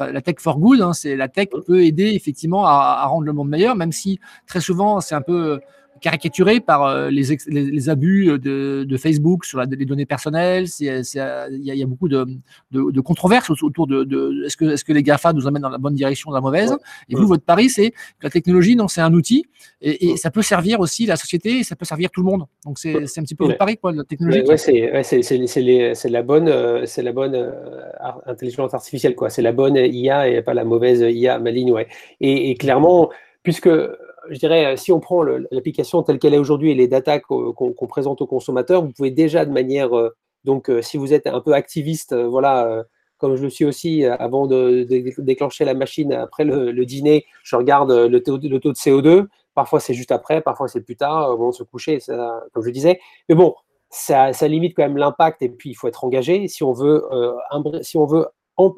[0.00, 0.80] la tech for good.
[0.80, 4.18] Hein, c'est la tech peut aider effectivement à, à, rendre le monde meilleur, même si
[4.46, 5.60] très souvent c'est un peu
[6.02, 10.66] caricaturé par euh, les, les, abus de, Facebook sur les données personnelles.
[10.80, 12.26] Il y, a beaucoup de,
[12.72, 15.94] de, controverses autour de, est-ce que, est que les GAFA nous amènent dans la bonne
[15.94, 16.76] direction ou dans la mauvaise?
[17.08, 19.46] Et vous, votre pari, c'est que la technologie, non, c'est un outil
[19.80, 22.44] et, ça peut servir aussi la société et ça peut servir tout le monde.
[22.66, 24.42] Donc c'est un petit peu votre pari, quoi, la technologie.
[24.42, 27.52] Ouais, c'est la bonne, c'est la bonne euh,
[28.26, 29.30] intelligence artificielle, quoi.
[29.30, 31.86] C'est la bonne IA et pas la mauvaise IA maligne, ouais.
[32.20, 33.10] Et, et clairement,
[33.42, 33.70] puisque
[34.30, 37.86] je dirais, euh, si on prend l'application telle qu'elle est aujourd'hui et les datas qu'on
[37.88, 40.14] présente aux consommateurs, vous pouvez déjà de manière, euh,
[40.44, 42.84] donc euh, si vous êtes un peu activiste, voilà,
[43.18, 44.86] comme je le suis aussi, avant de,
[45.18, 49.26] déclencher la machine après le, dîner, je regarde le taux, de CO2.
[49.54, 51.98] Parfois c'est juste après, parfois c'est plus tard, au moment de se coucher,
[52.52, 52.98] comme je disais.
[53.28, 53.54] Mais bon,
[53.90, 56.48] ça, limite quand même l'impact et puis il faut être engagé.
[56.48, 57.04] Si on veut,
[57.82, 58.26] si on veut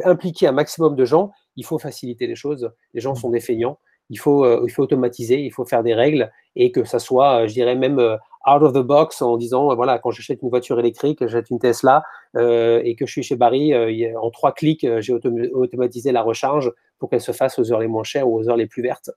[0.05, 2.71] impliquer un maximum de gens, il faut faciliter les choses.
[2.93, 3.79] Les gens sont défaillants
[4.11, 7.43] il faut, euh, il faut automatiser, il faut faire des règles et que ça soit,
[7.43, 10.51] euh, je dirais même euh, out of the box en disant voilà quand j'achète une
[10.51, 12.03] voiture électrique, j'achète une Tesla
[12.37, 13.75] et que je suis chez Barry,
[14.17, 18.05] en trois clics j'ai automatisé la recharge pour qu'elle se fasse aux heures les moins
[18.05, 19.11] chères ou aux heures les plus vertes.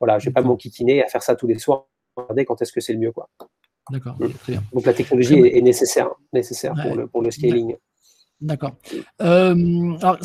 [0.00, 1.86] Voilà, je vais pas m'enquiquiner à faire ça tous les soirs.
[2.16, 3.28] Regardez quand est-ce que c'est le mieux quoi.
[3.90, 4.16] D'accord.
[4.18, 4.54] Mm.
[4.72, 7.76] Donc la technologie est, nécessaire, nécessaire pour, le, pour le scaling.
[8.42, 8.72] D'accord.
[9.22, 10.18] Euh, alors,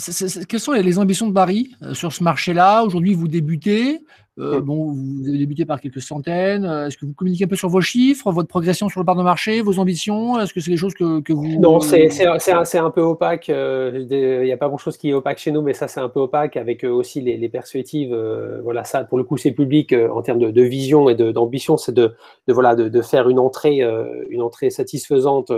[0.50, 2.84] quelles sont les ambitions de Barry euh, sur ce marché-là?
[2.84, 4.00] Aujourd'hui, vous débutez.
[4.40, 6.66] Euh, bon, vous avez débuté par quelques centaines.
[6.66, 9.24] Est-ce que vous communiquez un peu sur vos chiffres, votre progression sur le part de
[9.24, 10.40] marché, vos ambitions?
[10.40, 11.60] Est-ce que c'est des choses que, que vous...
[11.60, 13.48] Non, c'est un, un, peu opaque.
[13.50, 14.08] Il
[14.44, 16.56] n'y a pas grand-chose qui est opaque chez nous, mais ça, c'est un peu opaque
[16.56, 18.16] avec aussi les, les perspectives.
[18.64, 21.78] voilà, ça, pour le coup, c'est public en termes de, de, vision et d'ambition.
[21.78, 22.14] C'est de,
[22.48, 23.82] de, voilà, de, faire une entrée,
[24.30, 25.52] une entrée satisfaisante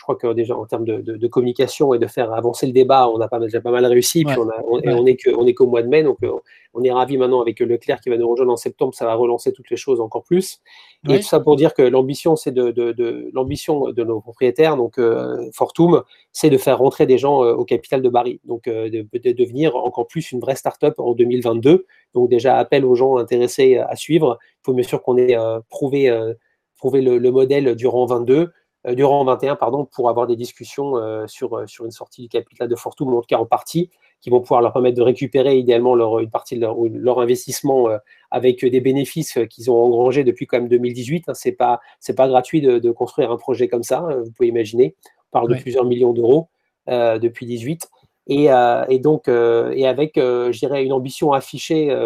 [0.00, 3.20] je crois que déjà en termes de, communication et de faire avancer le débat, on
[3.20, 4.24] a pas, déjà pas mal réussi.
[4.24, 5.06] Puis on, on,
[5.46, 6.32] est qu'au mois de mai, donc euh,
[6.72, 9.52] on est ravi maintenant avec Leclerc qui va nous rejoindre en septembre, ça va relancer
[9.52, 10.62] toutes les choses encore plus.
[11.06, 15.50] Et tout ça pour dire que l'ambition, c'est de, l'ambition de nos propriétaires, donc euh,
[15.52, 19.76] Fortum, c'est de faire rentrer des gens euh, au capital de Barry, donc de, devenir
[19.76, 21.84] encore plus une vraie start-up en 2022.
[22.14, 24.38] Donc déjà appel aux gens intéressés à suivre.
[24.40, 25.36] Il faut bien sûr qu'on ait
[25.68, 28.46] prouvé, le, le modèle durant 22 euh,
[28.88, 32.68] durant 21 pardon, pour avoir des discussions euh, sur, euh, sur une sortie du capital
[32.68, 35.94] de Fortum, en tout cas en partie, qui vont pouvoir leur permettre de récupérer idéalement
[35.94, 37.88] leur, une partie de leur, leur investissement
[38.30, 41.28] avec des bénéfices qu'ils ont engrangés depuis quand même 2018.
[41.28, 41.34] Hein.
[41.34, 44.48] C'est pas c'est pas gratuit de, de, construire un projet comme ça, hein, vous pouvez
[44.48, 44.94] imaginer.
[45.32, 46.48] On parle de plusieurs millions d'euros
[46.86, 47.88] depuis 18
[48.26, 48.48] et,
[48.88, 51.96] et donc et avec je dirais une ambition affichée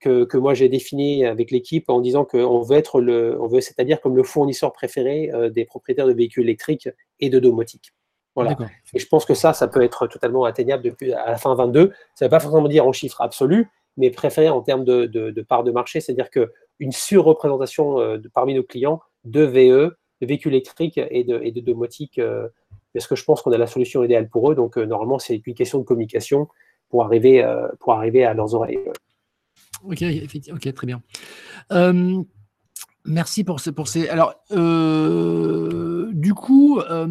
[0.00, 4.00] que, moi j'ai défini avec l'équipe en disant qu'on veut être le, on veut c'est-à-dire
[4.00, 6.88] comme le fournisseur préféré euh, des propriétaires de véhicules électriques
[7.20, 7.92] et de domotique.
[8.34, 8.56] Voilà.
[8.94, 11.92] Et je pense que ça, ça peut être totalement atteignable depuis à la fin 22.
[12.14, 15.42] Ça ne veut pas forcément dire en chiffre absolu, mais préféré en termes de, de,
[15.42, 20.54] part de marché, c'est-à-dire qu'une surreprésentation euh, de, parmi nos clients de VE, de véhicules
[20.54, 22.48] électriques et de, et de domotique, euh,
[22.94, 24.54] parce que je pense qu'on a la solution idéale pour eux?
[24.54, 26.48] Donc normalement, c'est une question de communication
[26.88, 27.44] pour arriver,
[27.78, 28.80] pour arriver à leurs oreilles.
[29.84, 30.04] Ok,
[30.52, 31.02] ok, très bien.
[31.72, 32.22] Euh,
[33.04, 34.08] merci pour, pour ces.
[34.08, 36.80] Alors, euh, du coup.
[36.80, 37.06] Euh,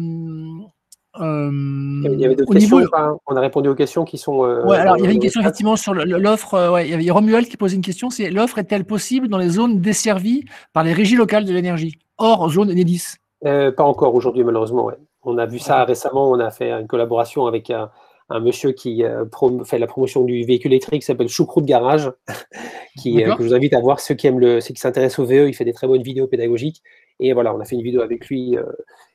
[1.18, 2.86] il y avait d'autres questions.
[3.26, 4.38] On a répondu aux questions qui sont.
[4.38, 6.70] ouais, alors il y avait une question effectivement sur l'offre.
[6.70, 9.48] Ouais, il y avait Romuald qui posait une question c'est l'offre est-elle possible dans les
[9.48, 13.16] zones desservies par les régies locales de l'énergie, hors zone Enedis?
[13.42, 14.84] Pas encore aujourd'hui, malheureusement.
[14.84, 14.98] Ouais.
[15.24, 16.30] On a vu ça récemment.
[16.30, 17.90] On a fait une collaboration avec un,
[18.30, 19.24] un monsieur qui euh,
[19.64, 22.10] fait la promotion du véhicule électrique, s'appelle Choucroute Garage,
[23.00, 25.18] qui, euh, que je vous invite à voir ceux qui aiment le, ceux qui s'intéressent
[25.18, 25.48] au VE.
[25.48, 26.82] Il fait des très bonnes vidéos pédagogiques.
[27.18, 28.56] Et voilà, on a fait une vidéo avec lui.
[28.56, 28.62] Euh,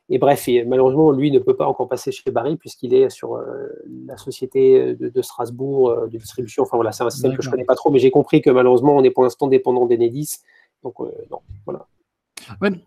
[0.10, 3.42] et bref, malheureusement, lui ne peut pas encore passer chez Barry puisqu'il est sur
[4.06, 6.62] la société de, Strasbourg de distribution.
[6.62, 8.52] Enfin voilà, c'est un système que je ne connais pas trop, mais j'ai compris que
[8.52, 10.42] malheureusement, on est pour l'instant dépendant d'Enedis.
[10.84, 11.00] Donc
[11.32, 11.88] non, voilà.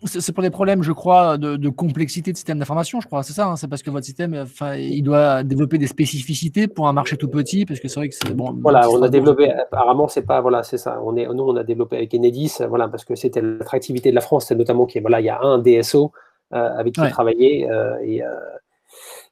[0.05, 3.23] C'est pour des problèmes, je crois, de, complexité de système d'information, je crois.
[3.23, 6.89] C'est ça, hein, c'est parce que votre système, enfin, il doit développer des spécificités pour
[6.89, 8.57] un marché tout petit, parce que c'est vrai que c'est bon.
[8.61, 9.51] Voilà, on a développé.
[9.51, 11.01] Apparemment, c'est pas voilà, c'est ça.
[11.05, 14.21] On est, nous, on a développé avec Enedis, voilà, parce que c'était l'attractivité de la
[14.21, 16.13] France, c'est notamment qu'il voilà, il y a un DSO
[16.55, 18.23] euh, avec qui travailler euh, et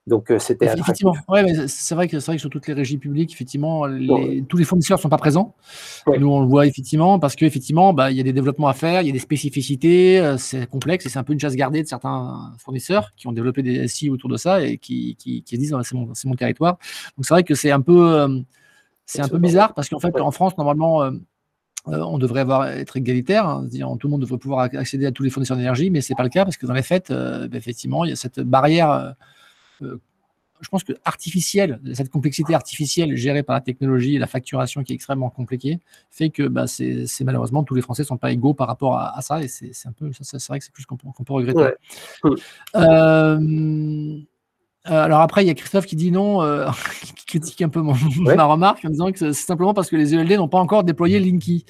[0.06, 1.14] donc euh, c'était effectivement.
[1.28, 3.86] Ouais, mais c'est vrai que c'est vrai que sur toutes les régies publiques, effectivement,
[4.48, 5.54] tous les fournisseurs sont pas présents.
[6.06, 9.02] Nous on le voit effectivement parce qu'effectivement, bah il y a des développements à faire,
[9.02, 11.82] il y a des spécificités, euh, c'est complexe et c'est un peu une chasse gardée
[11.82, 15.58] de certains fournisseurs qui ont développé des SI autour de ça et qui, qui, qui
[15.58, 16.78] disent c'est mon, mon, territoire.
[17.16, 18.40] Donc c'est vrai que c'est un peu euh,
[19.06, 21.10] c'est un peu bizarre parce qu'en fait en France normalement
[21.86, 25.30] on devrait avoir, être égalitaire, hein, tout le monde devrait pouvoir accéder à tous les
[25.30, 28.10] fournisseurs d'énergie, mais c'est pas le cas parce que dans les faits, bah, effectivement, il
[28.10, 29.10] y a cette barrière euh,
[29.80, 34.92] je pense que artificielle, cette complexité artificielle gérée par la technologie et la facturation qui
[34.92, 38.54] est extrêmement compliquée, fait que bah, c'est malheureusement tous les Français ne sont pas égaux
[38.54, 41.32] par rapport à, ça, et c'est un peu, c'est vrai que c'est plus qu'on peut,
[41.32, 41.74] regretter.
[42.76, 44.18] Euh,
[44.86, 46.66] alors après, il y a Christophe qui dit non, euh,
[47.16, 50.14] qui critique un peu mon, ma remarque en disant que c'est simplement parce que les
[50.14, 51.64] ELD n'ont pas encore déployé Linky.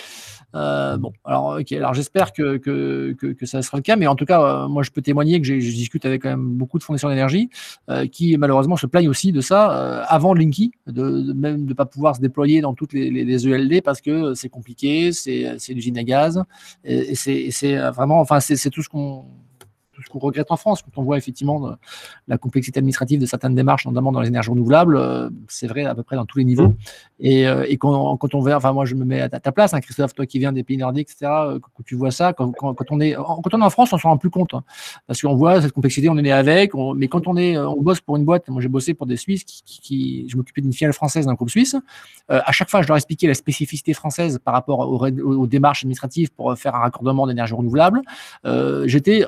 [0.55, 4.15] Euh, bon, alors, ok, alors j'espère que, que, que, ça sera le cas, mais en
[4.15, 6.83] tout cas, euh, moi, je peux témoigner que je discute avec quand même beaucoup de
[6.83, 7.51] fournisseurs d'énergie
[7.91, 11.85] euh, qui, malheureusement, se plaignent aussi de ça avant Linky, de, même de ne pas
[11.85, 16.05] pouvoir se déployer dans toutes les, les, ELD parce que c'est compliqué, c'est l'usine à
[16.05, 16.43] gaz,
[16.85, 19.25] et, et c'est vraiment, enfin, c'est tout ce qu'on
[20.05, 21.73] ce qu'on regrette en France, quand on voit effectivement euh,
[22.29, 25.95] la complexité administrative de certaines démarches, notamment dans les énergies renouvelables, euh, c'est vrai à
[25.95, 26.69] peu près dans tous les niveaux.
[26.69, 26.77] Mmh.
[27.21, 29.75] Et, euh, et quand, quand, on voit, enfin moi je me mets à ta place,
[29.75, 31.31] hein, Christophe, toi qui viens des pays nordiques, etc.,
[31.61, 34.11] quand, tu vois ça, quand, quand, on est, quand on est en France, on s'en
[34.11, 34.65] rend plus compte, hein,
[35.07, 38.01] parce qu'on voit cette complexité, on est né avec, mais quand on est, on bosse
[38.01, 40.93] pour une boîte, moi j'ai bossé pour des Suisses, qui, qui, je m'occupais d'une filiale
[40.93, 41.77] française d'un groupe suisse,
[42.29, 46.31] à chaque fois je leur expliquais la spécificité française par rapport aux, aux démarches administratives
[46.33, 48.03] pour faire un raccordement d'énergie renouvelable.
[48.85, 49.25] J'étais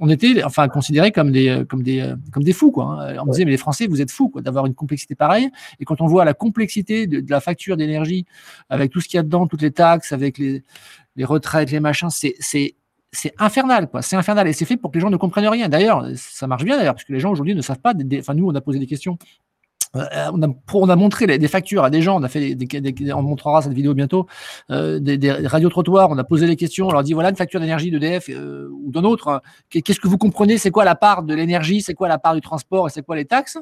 [0.00, 2.84] on était enfin considérés comme des comme des comme des fous quoi.
[2.84, 3.16] Hein.
[3.20, 5.50] On me disait mais les Français vous êtes fous quoi d'avoir une complexité pareille.
[5.78, 8.26] Et quand on voit la complexité de, la facture d'énergie
[8.68, 10.62] avec tout ce qu'il y a dedans, toutes les taxes, avec les,
[11.16, 12.74] les retraites, les machins, c'est c'est
[13.12, 14.02] c'est infernal, quoi.
[14.02, 15.68] C'est infernal et c'est fait pour que les gens ne comprennent rien.
[15.68, 17.92] D'ailleurs, ça marche bien d'ailleurs parce que les gens aujourd'hui ne savent pas.
[18.18, 19.49] enfin, nous, on a posé des questions euh,
[19.94, 23.22] on, a, on a montré des factures à des gens, on a fait des, on
[23.22, 24.26] montrera cette vidéo bientôt,
[24.70, 27.60] euh, des, des radios-trottoirs, on a posé les questions, on leur dit voilà une facture
[27.60, 31.34] d'énergie d'EDF euh, ou d'un autre, qu'est-ce que vous comprenez, c'est quoi la part de
[31.34, 32.86] l'énergie, c'est quoi la part du transport?
[32.86, 33.58] Et c'est quoi les taxes?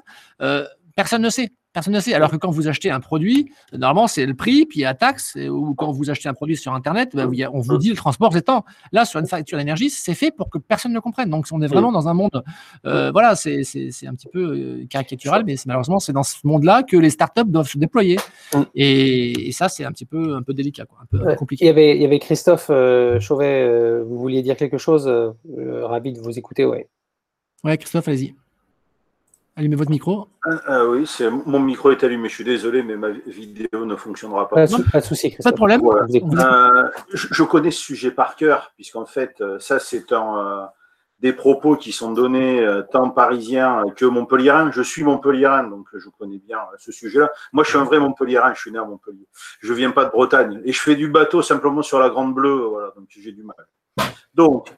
[0.98, 1.52] Personne ne sait.
[1.78, 2.12] Personne ne sait.
[2.12, 4.88] Alors que quand vous achetez un produit, normalement, c'est le prix, puis il y a
[4.88, 5.36] la taxe.
[5.36, 8.42] Ou quand vous achetez un produit sur Internet, ben, on vous dit le transport, c'est
[8.42, 8.64] tant.
[8.90, 11.30] Là, sur une facture d'énergie, c'est fait pour que personne ne comprenne.
[11.30, 12.42] Donc, on est vraiment dans un monde,
[12.84, 16.96] euh, voilà, c'est un petit peu euh, caricatural, mais malheureusement, c'est dans ce monde-là que
[16.96, 18.18] les startups doivent se déployer.
[18.74, 21.64] Et, ça, c'est un petit peu, un peu délicat, quoi, un peu, compliqué.
[21.64, 25.08] Il y, avait, il y avait Christophe euh, Chauvet, vous vouliez dire quelque chose
[25.46, 26.88] Ravi de vous écouter, ouais.
[27.62, 28.34] Ouais, Christophe, allez-y.
[29.58, 30.28] Allumez votre micro.
[30.44, 31.04] Ah, ah oui,
[31.44, 32.28] mon micro est allumé.
[32.28, 34.54] Je suis désolé, mais ma vidéo ne fonctionnera pas.
[34.54, 35.36] Pas, de souci.
[35.42, 35.80] Pas de problème.
[35.84, 40.64] Euh, je, connais ce sujet par cœur, puisqu'en fait, euh, ça, c'est euh,
[41.18, 44.70] des propos qui sont donnés tant parisiens que montpelliérains.
[44.70, 47.28] Je suis montpelliérain, donc je connais bien ce sujet-là.
[47.52, 48.54] Moi, je suis un vrai montpelliérain.
[48.54, 49.26] Je suis né à Montpellier.
[49.60, 52.68] Je viens pas de Bretagne et je fais du bateau simplement sur la Grande Bleue.
[52.68, 53.56] Voilà, donc j'ai du mal.
[54.34, 54.72] Donc,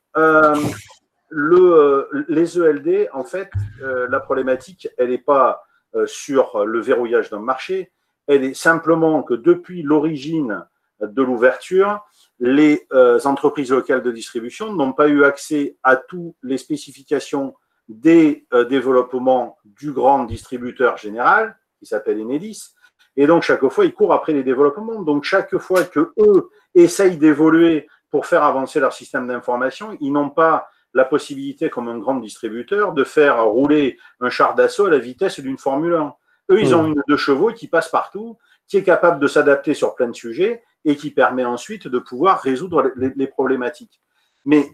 [1.33, 3.51] euh, les ELD, en fait,
[3.83, 5.62] euh, la problématique, elle n'est pas
[5.95, 7.93] euh, sur le verrouillage d'un marché,
[8.26, 10.64] elle est simplement que depuis l'origine
[11.01, 12.05] de l'ouverture,
[12.39, 12.87] les
[13.24, 17.55] entreprises locales de distribution n'ont pas eu accès à toutes les spécifications
[17.89, 22.74] des développements du grand distributeur général, qui s'appelle Enedis.
[23.16, 25.03] Et donc, chaque fois, ils courent après les développements.
[25.03, 30.31] Donc, chaque fois que eux essayent d'évoluer pour faire avancer leur système d'information, ils n'ont
[30.31, 34.99] pas la possibilité, comme un grand distributeur, de faire rouler un char d'assaut à la
[34.99, 36.14] vitesse d'une Formule 1.
[36.51, 38.36] Eux, ils ont une deux chevaux qui passe partout,
[38.66, 42.41] qui est capable de s'adapter sur plein de sujets et qui permet ensuite de pouvoir
[42.41, 44.01] résoudre les, problématiques.
[44.45, 44.68] Mais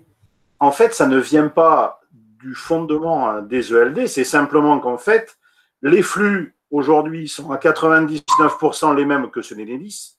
[0.61, 5.37] en fait, ça ne vient pas du fondement hein, des ELD, c'est simplement qu'en fait,
[5.83, 10.19] les flux aujourd'hui sont à 99% les mêmes que ce n'est les 10.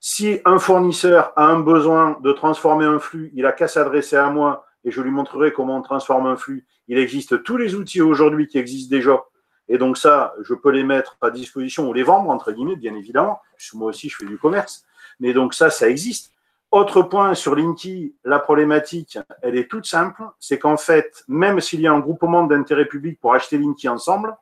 [0.00, 4.30] Si un fournisseur a un besoin de transformer un flux, il a qu'à s'adresser à
[4.30, 6.66] moi et je lui montrerai comment on transforme un flux.
[6.88, 9.22] Il existe tous les outils aujourd'hui qui existent déjà.
[9.68, 12.94] Et donc ça, je peux les mettre à disposition ou les vendre, entre guillemets, bien
[12.94, 13.40] évidemment,
[13.74, 14.84] moi aussi, je fais du commerce.
[15.20, 16.32] Mais donc ça, ça existe.
[16.70, 21.82] Autre point sur Linky, la problématique, elle est toute simple, c'est qu'en fait, même s'il
[21.82, 24.34] y a un groupement d'intérêt public pour acheter Linky ensemble,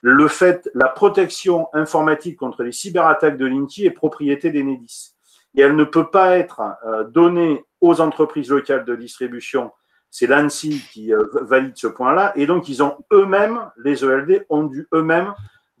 [0.00, 5.14] le fait, la protection informatique contre les cyberattaques de Linky est propriété d'Enedis.
[5.56, 9.72] Et elle ne peut pas être euh, donnée aux entreprises locales de distribution.
[10.10, 12.32] C'est l'ANSI qui euh, valide ce point-là.
[12.36, 15.34] Et donc, ils ont eux-mêmes, les ELD, ont dû eux-mêmes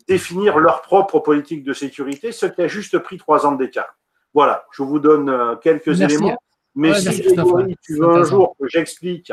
[0.06, 3.94] définir leur propre politique de sécurité, ce qui a juste pris trois ans d'écart.
[4.34, 6.36] Voilà, je vous donne euh, quelques éléments.
[6.74, 7.22] Mais si
[7.82, 9.32] tu veux un jour que j'explique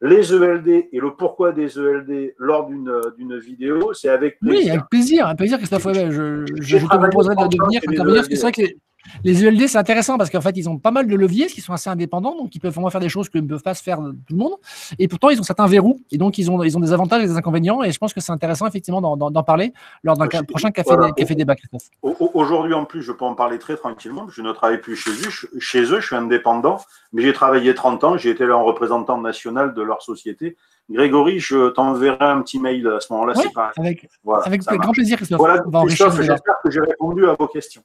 [0.00, 4.64] les ELD et le pourquoi des ELD lors d'une vidéo, c'est avec plaisir.
[4.64, 5.88] Oui, avec plaisir, avec plaisir, Christophe.
[5.92, 8.76] Je, je, te proposerai de venir intervenir, parce que c'est vrai que les
[9.24, 11.90] ULD, c'est intéressant parce qu'en fait, ils ont pas mal de leviers, qui sont assez
[11.90, 14.34] indépendants, donc ils peuvent vraiment faire des choses que ne peuvent pas se faire tout
[14.34, 14.54] le monde.
[14.98, 17.26] Et pourtant, ils ont certains verrous, et donc ils ont, ils ont des avantages et
[17.26, 17.82] des inconvénients.
[17.82, 21.56] Et je pense que c'est intéressant, effectivement, d'en parler lors d'un prochain café, café débat,
[21.56, 21.82] Christophe.
[22.02, 24.26] Aujourd'hui, en plus, je peux en parler très tranquillement.
[24.28, 26.80] Je ne travaille plus chez eux, chez eux je suis indépendant,
[27.12, 30.56] mais j'ai travaillé 30 ans, j'ai été leur représentant national de leur société.
[30.88, 33.34] Grégory, je t'enverrai un petit mail à ce moment-là.
[33.76, 34.08] avec,
[34.44, 35.38] avec grand plaisir, Christophe.
[35.38, 37.82] Voilà, Christophe, j'espère que j'ai répondu à vos questions.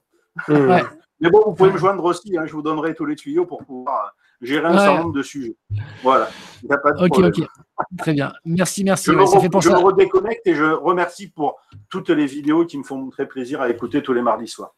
[0.47, 0.83] Ouais.
[1.21, 3.63] Mais bon, vous pouvez me joindre aussi, hein, je vous donnerai tous les tuyaux pour
[3.63, 5.55] pouvoir gérer un certain nombre de sujets.
[6.03, 6.27] Voilà,
[6.63, 7.47] il n'y a pas de Ok, ok.
[7.97, 8.33] Très bien.
[8.45, 9.05] Merci, merci.
[9.05, 11.59] Je, me, redéconnecte et je remercie pour
[11.89, 14.73] toutes les vidéos qui me font très plaisir à écouter tous les mardis soirs.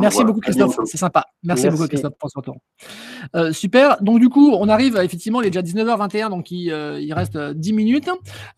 [0.00, 1.24] Merci beaucoup Christophe, c'est sympa.
[1.42, 2.56] Merci, beaucoup Christophe pour ce retour.
[3.34, 4.00] Euh, super.
[4.02, 7.72] Donc du coup, on arrive effectivement, il est déjà 19h21, donc il, euh, reste 10
[7.72, 8.10] minutes.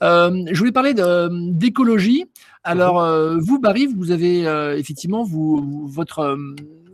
[0.02, 2.26] Euh, je voulais parler d'écologie.
[2.64, 3.40] Alors mhm.
[3.40, 4.42] vous, Barry, vous avez
[4.78, 6.36] effectivement vous, votre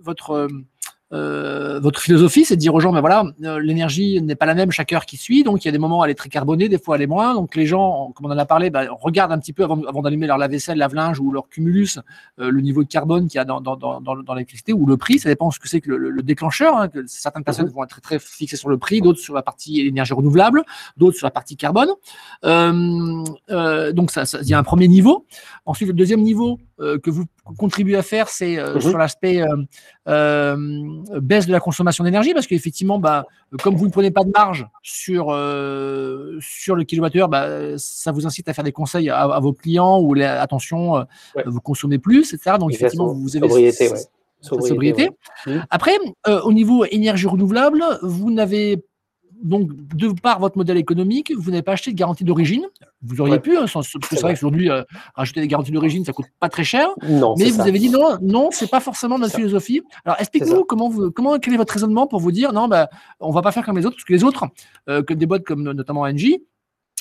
[0.09, 0.49] votre euh,
[1.15, 4.53] euh, votre philosophie, c'est de dire aux gens, ben voilà, euh, l'énergie n'est pas la
[4.53, 6.29] même chaque heure qui suit, donc il y a des moments où elle est très
[6.29, 7.33] carbonée, des fois elle est moins.
[7.33, 10.03] Donc les gens, comme on en a parlé, ben, regardent un petit peu avant, avant
[10.03, 11.99] d'allumer leur lave-vaisselle, lave-linge ou leur cumulus,
[12.37, 15.19] le niveau de carbone qu'il y a dans, dans, dans, dans l'électricité ou le prix,
[15.19, 16.77] ça dépend ce que c'est que le, déclencheur.
[16.77, 17.73] Hein, que certaines personnes mhm.
[17.73, 20.63] vont être très, très fixées sur le prix, d'autres sur la partie énergie renouvelable,
[20.99, 21.89] d'autres sur la partie carbone.
[22.43, 25.25] donc ça, il y a un premier niveau.
[25.65, 27.25] Ensuite, le deuxième niveau que vous
[27.57, 28.81] contribuez à faire, c'est mhm.
[28.81, 29.43] sur l'aspect
[30.09, 30.57] euh,
[31.21, 33.27] baisse de la consommation d'énergie parce qu'effectivement, bah,
[33.63, 38.27] comme vous ne prenez pas de marge sur, euh, sur le kilowattheure, bah, ça vous
[38.27, 41.05] incite à faire des conseils à, vos clients ou attention, euh,
[41.45, 42.57] vous consommez plus, etc.
[42.59, 43.91] Donc, effectivement, vous avez sobriété.
[44.41, 45.11] sobriété.
[45.47, 45.59] Mmh.
[45.69, 48.83] Après, au niveau énergie renouvelable, vous n'avez
[49.43, 52.67] donc, de par votre modèle économique, vous n'avez pas acheté de garantie d'origine.
[53.03, 54.83] Vous auriez pu, hein, parce que c'est vrai qu'aujourd'hui, euh,
[55.15, 56.89] rajouter des garanties d'origine, ça coûte pas très cher.
[57.09, 59.83] Non, mais vous avez dit non, non, c'est pas forcément notre philosophie.
[60.05, 62.89] Alors, expliquez-nous comment vous, comment, quel est votre raisonnement pour vous dire non, bah,
[63.21, 64.47] on va pas faire comme les autres, parce que les autres,
[64.89, 66.41] euh, que des boîtes comme notamment NG,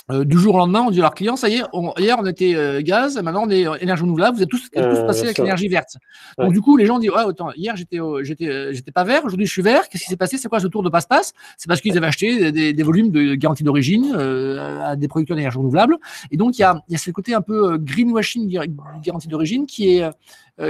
[0.10, 1.64] euh, du jour au lendemain, on dit à leurs clients, ça y est,
[1.98, 5.06] hier on était euh, gaz, maintenant on est énergie renouvelable, vous êtes tous, tous euh,
[5.06, 5.98] passés avec l'énergie verte.
[6.38, 9.46] Donc du coup, les gens disent, ouais, autant, hier j'étais, j'étais, j'étais pas vert, aujourd'hui
[9.46, 10.38] je suis vert, qu'est-ce qui s'est passé?
[10.38, 11.34] C'est quoi ce tour de passe-passe?
[11.58, 15.98] C'est parce qu'ils avaient acheté des, volumes de garantie d'origine à des producteurs d'énergie renouvelable.
[16.32, 18.58] Et donc il y a, y a ce côté un peu greenwashing
[19.04, 20.10] garantie d'origine qui est,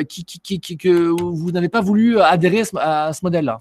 [0.05, 3.59] qui, qui, qui, que vous n'avez pas voulu adhérer à ce, modèle-là.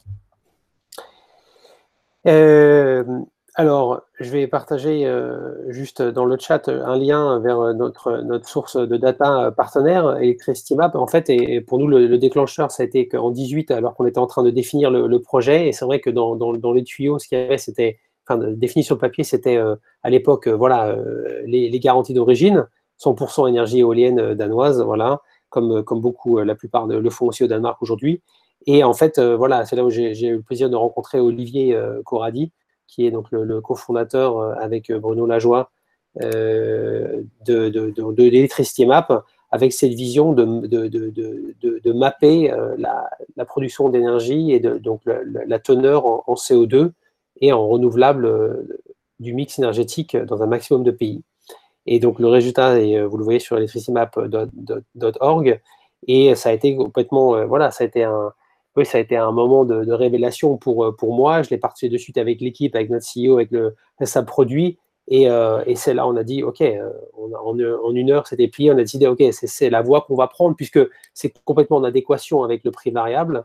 [3.59, 8.77] Alors, je vais partager euh, juste dans le chat un lien vers euh, notre, source
[8.77, 13.31] de data partenaire, Electricity En fait, et pour nous, le, déclencheur, ça a été qu'en
[13.31, 15.69] 18, alors qu'on était en train de définir le, projet.
[15.69, 17.99] Et c'est vrai que dans, dans, les tuyaux, ce qu'il y avait, c'était,
[18.29, 20.95] enfin, défini sur le papier, c'était euh, à l'époque, voilà,
[21.47, 22.67] les, garanties d'origine,
[23.03, 27.81] 100% énergie éolienne danoise, voilà, comme, comme beaucoup, la plupart le font aussi au Danemark
[27.81, 28.21] aujourd'hui.
[28.67, 32.53] Et en fait, voilà, c'est là où j'ai eu le plaisir de rencontrer Olivier Corradi,
[32.87, 35.71] qui est donc le, cofondateur euh, avec euh, Bruno Lajoie
[36.23, 43.11] euh, de, de, Map, avec cette vision de, de mapper la,
[43.45, 46.93] production d'énergie et donc la, teneur en, CO2
[47.43, 48.67] et en renouvelable
[49.21, 51.23] du mix énergétique dans un maximum de pays.
[51.85, 55.61] Et donc le résultat, vous le voyez sur electricitymap.org,
[56.09, 58.33] et ça a été complètement, voilà, ça a été un,
[58.77, 61.43] oui, ça a été un moment de, révélation pour, euh, pour moi.
[61.43, 63.75] Je l'ai partagé de suite avec l'équipe, avec notre CEO, avec le
[64.05, 64.79] sa produit.
[65.09, 66.91] Et, euh, et c'est là on a dit, OK, euh,
[67.45, 68.71] en, une heure, c'était plié.
[68.71, 70.81] On a décidé, OK, c'est la voie qu'on va prendre puisque
[71.15, 73.45] c'est complètement en adéquation avec le prix variable.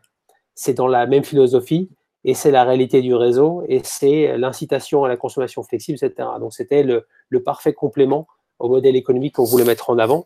[0.56, 1.90] C'est dans la même philosophie
[2.26, 6.28] et c'est la réalité du réseau et c'est l'incitation à la consommation flexible, etc.
[6.40, 8.28] Donc, c'était le, le parfait complément
[8.60, 10.26] au modèle économique qu'on voulait mettre en avant.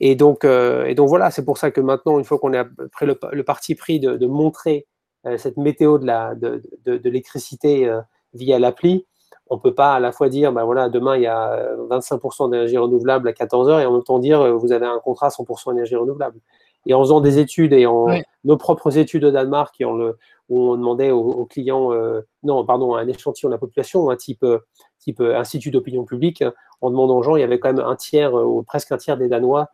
[0.00, 2.64] Et donc, euh, et donc voilà, c'est pour ça que maintenant, une fois qu'on a
[2.92, 4.86] pris le, parti pris de, montrer
[5.26, 8.00] euh, cette météo de l'électricité de, de, euh,
[8.34, 9.06] via l'appli,
[9.48, 12.50] on ne peut pas à la fois dire, ben voilà, demain il y a 25%
[12.50, 15.72] d'énergie renouvelable à 14 heures et en même temps dire, vous avez un contrat 100%
[15.72, 16.38] énergie renouvelable.
[16.86, 18.06] Et en faisant des études et en
[18.44, 20.18] nos propres études au Danemark, le,
[20.48, 21.90] où on demandait aux, clients,
[22.42, 24.44] non, pardon, un échantillon de la population, un type,
[24.98, 26.42] type institut d'opinion publique,
[26.80, 29.16] en demandant aux gens, il y avait quand même un tiers, ou presque un tiers
[29.16, 29.70] des Danois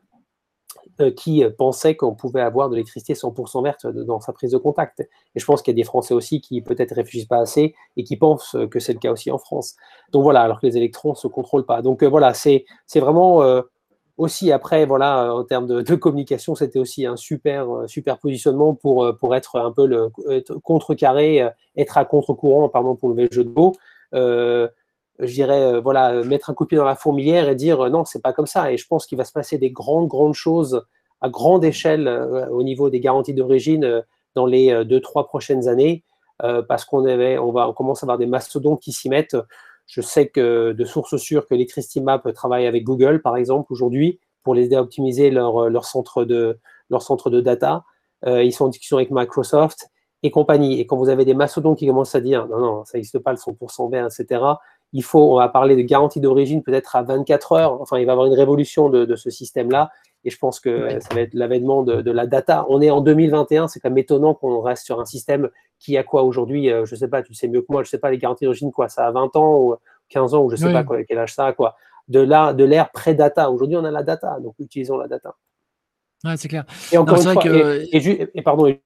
[1.16, 5.00] qui pensaient qu'on pouvait avoir de l'électricité 100% verte dans sa prise de contact.
[5.00, 8.04] Et je pense qu'il y a des Français aussi qui peut-être réfléchissent pas assez et
[8.04, 9.76] qui pensent que c'est le cas aussi en France.
[10.12, 11.82] Donc voilà, alors que les électrons ne se contrôlent pas.
[11.82, 12.64] Donc voilà, c'est
[12.96, 13.42] vraiment
[14.16, 19.34] aussi après, voilà, en termes de, communication, c'était aussi un super, super positionnement pour, pour
[19.34, 20.10] être un peu le
[20.62, 23.72] contrecarré, être à contre-courant, pardon pour le jeu de mots.
[24.14, 24.68] Euh,
[25.20, 28.22] je dirais, voilà, mettre un coup de pied dans la fourmilière et dire non, c'est
[28.22, 28.72] pas comme ça.
[28.72, 30.84] Et je pense qu'il va se passer des grandes, grandes choses
[31.20, 32.08] à grande échelle
[32.50, 34.02] au niveau des garanties d'origine
[34.34, 36.02] dans les deux, trois prochaines années,
[36.38, 39.36] parce qu'on on va, on commence à avoir des mastodontes qui s'y mettent.
[39.86, 44.18] Je sais que de sources sûres que Electricity Map travaille avec Google, par exemple, aujourd'hui,
[44.42, 46.58] pour les aider à optimiser leur, leur, centre, de,
[46.88, 47.84] leur centre de data.
[48.26, 49.88] Euh, ils sont en discussion avec Microsoft
[50.22, 50.80] et compagnie.
[50.80, 53.32] Et quand vous avez des mastodontes qui commencent à dire non, non, ça n'existe pas
[53.32, 54.42] le 100% vert, etc.,
[54.92, 57.80] il faut, on va parler de garantie d'origine peut-être à 24 heures.
[57.80, 59.90] Enfin, il va y avoir une révolution de, de ce système-là.
[60.24, 62.66] Et je pense que ça va être l'avènement de, de, la data.
[62.68, 66.02] On est en 2021, c'est quand même étonnant qu'on reste sur un système qui a
[66.02, 68.18] quoi aujourd'hui euh, Je sais pas, tu sais mieux que moi, je sais pas, les
[68.18, 69.76] garanties d'origine, quoi, ça a 20 ans ou
[70.10, 71.76] 15 ans, ou je sais pas quoi, quel âge ça a, quoi.
[72.08, 73.50] De l'ère de pré-data.
[73.50, 75.34] Aujourd'hui, on a la data, donc utilisons la data.
[76.24, 76.64] Ouais, c'est clair.
[76.92, 78.76] Et encore une fois, et, pardon,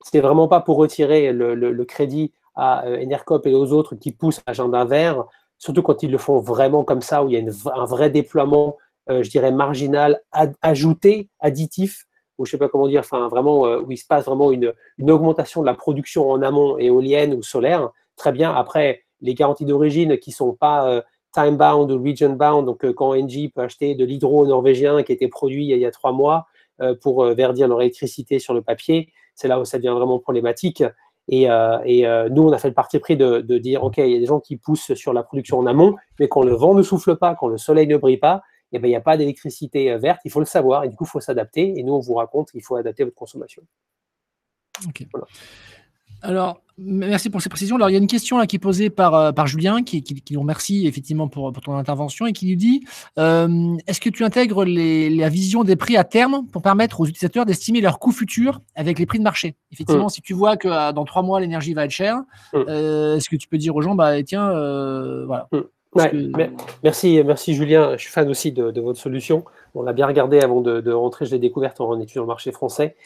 [0.00, 4.10] c'est vraiment pas pour retirer le, le, crédit à euh, Enercop et aux autres qui
[4.10, 5.24] poussent l'agenda vert,
[5.60, 8.78] surtout quand ils le font vraiment comme ça, où il y a un vrai déploiement,
[9.08, 10.20] euh, je dirais, marginal,
[10.62, 12.06] ajouté, additif
[12.38, 14.72] ou je sais pas comment dire, vraiment euh, où il se passe vraiment une,
[15.10, 17.90] augmentation de la production en amont éolienne ou solaire.
[18.16, 18.50] Très bien.
[18.50, 21.02] Après, les garanties d'origine qui sont pas euh,
[21.34, 25.14] time bound ou region bound, donc quand Engie peut acheter de l'hydro norvégien qui a
[25.14, 26.46] été produit il y a, trois mois
[27.02, 30.82] pour verdir leur électricité sur le papier, c'est là où ça devient vraiment problématique.
[31.30, 34.18] Et, nous, on a fait le parti pris de, de, dire, OK, il y a
[34.18, 37.16] des gens qui poussent sur la production en amont, mais quand le vent ne souffle
[37.16, 39.98] pas, quand le soleil ne brille pas, eh ben, il n'y a pas d'électricité euh,
[39.98, 42.14] verte, il faut le savoir, et du coup, il faut s'adapter, et nous, on vous
[42.14, 43.62] raconte qu'il faut adapter votre consommation.
[46.22, 47.76] Alors, merci pour ces précisions.
[47.76, 50.04] Alors, il y a une question là qui est posée par, euh, par Julien, qui,
[50.30, 52.84] nous remercie effectivement pour, ton intervention, et qui lui dit
[53.18, 57.46] euh, Est-ce que tu intègres la vision des prix à terme pour permettre aux utilisateurs
[57.46, 59.56] d'estimer leurs coûts futurs avec les prix de marché?
[59.72, 60.10] Effectivement, mm.
[60.10, 62.18] si tu vois que dans trois mois, l'énergie va être chère,
[62.52, 62.68] mm.
[62.68, 64.48] est-ce que tu peux dire aux gens bah, Tiens,
[65.26, 65.48] voilà.
[65.94, 66.56] Mm.
[66.84, 67.96] Merci, merci Julien.
[67.96, 69.44] Je suis fan aussi de, votre solution.
[69.74, 71.26] On l'a bien regardé avant de, rentrer.
[71.26, 72.96] Je l'ai découverte en étudiant le marché français.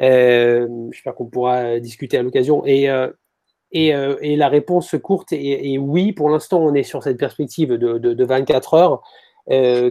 [0.00, 2.64] Euh, J'espère qu'on pourra discuter à l'occasion.
[2.64, 3.08] Et, euh,
[3.76, 6.12] euh, et, la réponse courte est, oui.
[6.12, 9.02] Pour l'instant, on est sur cette perspective de, 24 heures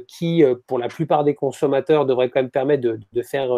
[0.08, 3.52] qui, pour la plupart des consommateurs, devrait quand même permettre de, faire.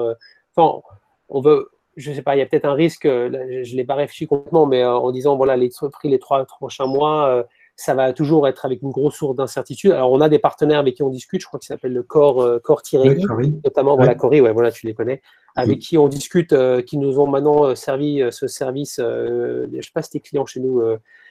[0.56, 0.82] Enfin,
[1.30, 3.84] on veut je ne sais pas, il y a peut-être un risque, je ne l'ai
[3.84, 7.46] pas réfléchi complètement, mais en disant, voilà, les prix les trois prochains mois,
[7.82, 9.92] ça va toujours être avec une grosse source d'incertitude.
[9.92, 12.40] Alors, on a des partenaires avec qui on discute, je crois qu'il s'appelle le Core,
[12.40, 15.22] euh, Core notamment, voilà, ouais, voilà, tu les connais,
[15.56, 19.82] avec qui on discute, euh, qui nous ont maintenant euh, servi ce service, je ne
[19.82, 20.80] sais pas si tu es client chez nous,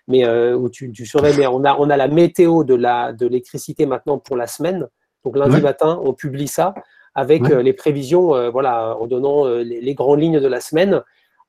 [0.09, 2.75] mais où tu, surveilles, mais on a, on a la météo de
[3.21, 4.89] l'électricité de maintenant pour la semaine.
[5.25, 6.75] Donc, lundi matin, on publie ça
[7.15, 11.03] avec les prévisions, voilà, en donnant les, les, grandes lignes de la semaine.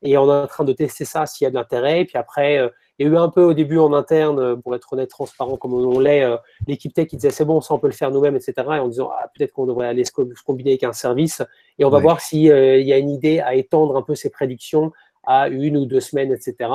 [0.04, 2.02] Et on est en train de tester ça s'il y a de l'intérêt.
[2.02, 2.60] Et puis après,
[3.02, 5.58] il y a eu un peu au début en interne, euh, pour être honnête, transparent
[5.58, 6.38] comme on l'est, euh,
[6.68, 8.54] l'équipe tech qui disait c'est bon, ça on peut le faire nous-mêmes, etc.
[8.58, 10.12] Et en disant ah, peut-être qu'on devrait aller se,
[10.46, 11.42] combiner avec un service.
[11.80, 14.30] Et on va voir s'il euh, y a une idée à étendre un peu ces
[14.30, 14.92] prédictions
[15.24, 16.70] à une ou deux semaines, etc.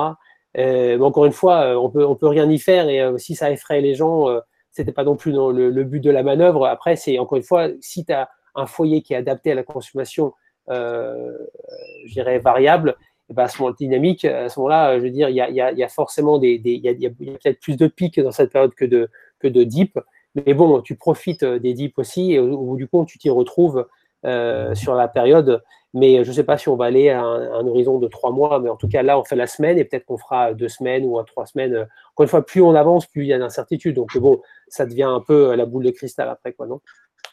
[0.55, 2.89] mais encore une fois, on peut, on peut rien y faire.
[2.89, 4.25] Et si ça effraie les gens,
[4.71, 6.65] c'était pas non plus le, le, but de la manœuvre.
[6.65, 9.63] Après, c'est encore une fois, si tu as un foyer qui est adapté à la
[9.63, 10.33] consommation,
[10.69, 12.95] je dirais, variable,
[13.29, 15.49] et ben à ce moment dynamique, à ce moment-là, je veux dire, il y a,
[15.49, 18.73] y a, forcément des, des il y a, peut-être plus de pics dans cette période
[18.73, 19.09] que de,
[19.39, 19.99] que de dip.
[20.35, 23.85] Mais bon, tu profites des dips aussi et au, bout du compte, tu t'y retrouves
[24.25, 25.61] euh, sur la période.
[25.93, 28.59] Mais je ne sais pas si on va aller à un, horizon de trois mois,
[28.59, 31.05] mais en tout cas, là, on fait la semaine et peut-être qu'on fera deux semaines
[31.05, 31.87] ou trois semaines.
[32.13, 33.95] Encore une fois, plus on avance, plus il y a d'incertitude.
[33.95, 36.81] Donc, bon, ça devient un peu la boule de cristal après, quoi, non?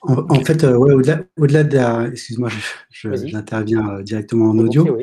[0.07, 2.07] En, fait, euh, ouais, au-delà, de la.
[2.09, 2.51] Excuse-moi,
[2.91, 4.87] j'interviens euh, directement en audio.
[4.87, 5.03] Euh,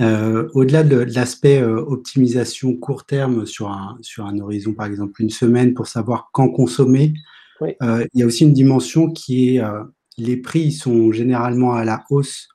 [0.00, 5.20] euh, au-delà de, l'aspect euh, optimisation court terme sur un, sur un horizon, par exemple
[5.22, 7.14] une semaine, pour savoir quand consommer,
[7.62, 9.62] il y a aussi une dimension qui est
[10.16, 12.48] les prix sont généralement à la hausse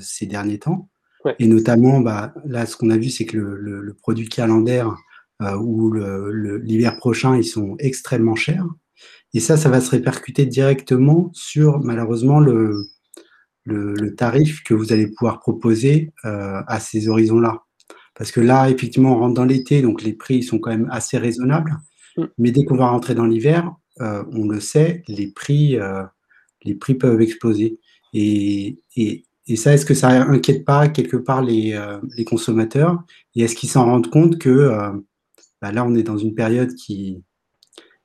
[0.00, 0.88] ces derniers temps.
[1.38, 4.96] Et notamment, bah, là, ce qu'on a vu, c'est que le, produit calendaire
[5.60, 8.66] ou l'hiver prochain, ils sont extrêmement chers.
[9.34, 12.86] Et ça, ça va se répercuter directement sur, malheureusement, le,
[13.64, 17.62] le, tarif que vous allez pouvoir proposer euh, à ces horizons-là.
[18.14, 21.18] Parce que là, effectivement, on rentre dans l'été, donc les prix sont quand même assez
[21.18, 21.76] raisonnables.
[22.16, 22.24] Mm.
[22.38, 26.02] Mais dès qu'on va rentrer dans l'hiver, euh, on le sait, les prix, euh,
[26.62, 27.78] les prix peuvent exploser.
[28.12, 31.78] Et, et, et ça, est-ce que ça inquiète pas quelque part les,
[32.16, 33.02] les consommateurs?
[33.34, 34.70] Et est-ce qu'ils s'en rendent compte que
[35.60, 37.22] bah là, on est dans une période qui,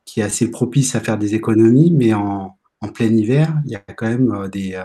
[0.03, 3.75] qui est assez propice à faire des économies, mais en, en plein hiver, il y
[3.75, 4.81] a quand même des,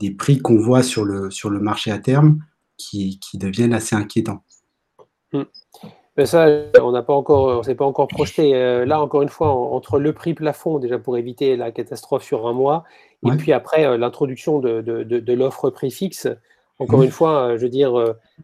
[0.00, 2.38] des prix qu'on voit sur le, sur le marché à terme
[2.76, 4.42] qui, qui deviennent assez inquiétants.
[5.32, 5.44] Hmm.
[6.16, 6.46] Mais ça,
[6.82, 8.54] on n'a pas encore, on s'est pas encore projeté.
[8.54, 12.46] Euh, là, encore une fois, entre le prix plafond déjà pour éviter la catastrophe sur
[12.46, 12.84] un mois,
[13.26, 16.26] et puis après euh, l'introduction de, de, de, l'offre prix fixe.
[16.78, 17.92] Encore une fois, euh, je veux dire,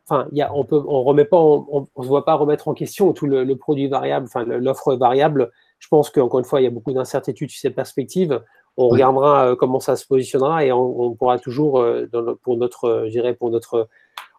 [0.07, 3.55] enfin, on peut, on remet pas, on, se voit pas remettre en question tout le,
[3.57, 5.51] produit variable, enfin l'offre variable.
[5.79, 8.43] Je pense qu'encore une fois, il y a beaucoup d'incertitudes sur cette perspective.
[8.77, 13.35] On regardera comment ça se positionnera et on, pourra toujours, dans pour notre, je dirais,
[13.35, 13.89] pour notre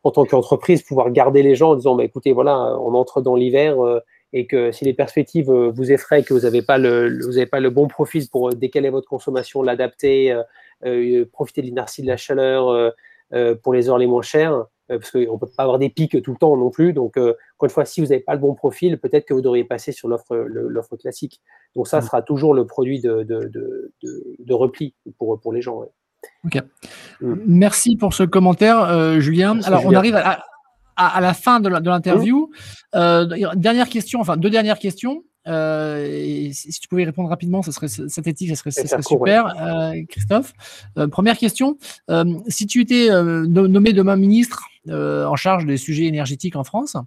[0.03, 3.35] en tant qu'entreprise, pouvoir garder les gens en disant, bah, écoutez, voilà, on entre dans
[3.35, 3.99] l'hiver euh,
[4.33, 7.45] et que si les perspectives euh, vous effraient, que vous n'avez pas, le, vous avez
[7.45, 10.37] pas le bon profil pour euh, décaler votre consommation, l'adapter,
[11.31, 12.91] profiter de l'inertie de la chaleur
[13.63, 14.65] pour les heures les moins chères,
[14.99, 16.93] parce qu'on ne peut pas avoir des pics tout le temps non plus.
[16.93, 19.63] Donc, encore une fois, si vous n'avez pas le bon profil, peut-être que vous devriez
[19.63, 21.41] passer sur l'offre classique.
[21.75, 22.03] Donc, ça mmh.
[22.03, 23.51] sera toujours le produit de, de,
[24.01, 25.83] de, repli pour, pour les gens.
[26.45, 26.61] Ok.
[27.21, 27.33] Mm.
[27.45, 29.59] Merci pour ce commentaire, euh, Julien.
[29.63, 30.43] Alors, on arrive à,
[30.95, 32.49] à, la fin de l'interview.
[32.93, 32.97] Mm.
[32.97, 35.23] Euh, dernière question, enfin, deux dernières questions.
[35.45, 39.53] Euh, et si tu pouvais répondre rapidement, ce serait synthétique, ce serait, super,
[40.07, 40.53] Christophe.
[41.11, 41.77] première question
[42.47, 46.97] si tu étais nommé demain ministre en charge des sujets énergétiques en France,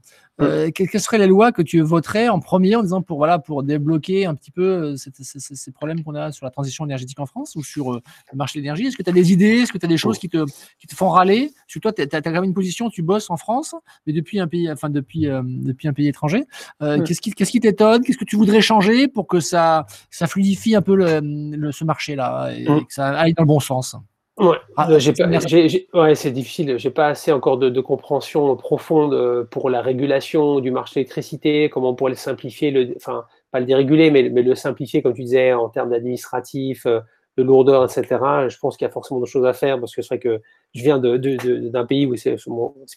[0.43, 3.63] euh, quelles seraient les lois que tu voterais en premier en disant pour, voilà, pour
[3.63, 7.57] débloquer un petit peu euh, ces, problèmes qu'on a sur la transition énergétique en France
[7.57, 8.03] ou sur euh,
[8.33, 8.87] le marché de l'énergie?
[8.87, 9.61] Est-ce que tu as des idées?
[9.61, 10.45] Est-ce que tu as des choses qui te,
[10.79, 11.53] qui te font râler?
[11.55, 13.75] Parce que toi, tu as, quand même une position, tu bosses en France,
[14.07, 16.45] mais depuis un pays, enfin, depuis, depuis un pays étranger.
[16.81, 18.03] Qu'est-ce qui qu'est-ce qui t'étonne?
[18.03, 22.53] Qu'est-ce que tu voudrais changer pour que ça, ça fluidifie un peu le, ce marché-là
[22.53, 23.97] et que ça aille dans le bon sens?
[24.39, 26.79] Ouais, ah, ouais c'est difficile.
[26.79, 30.99] J'ai pas assez encore de, de, compréhension profonde euh, pour la régulation du marché de
[31.01, 35.01] l'électricité, comment on pourrait le simplifier, le, enfin, pas le déréguler, mais, mais le simplifier,
[35.01, 37.01] comme tu disais, en termes d'administratif, euh,
[37.39, 38.49] de lourdeur, etc.
[38.49, 40.43] Je pense qu'il y a forcément des choses à faire parce que c'est vrai que
[40.75, 42.37] je viens d'un de, pays où c'est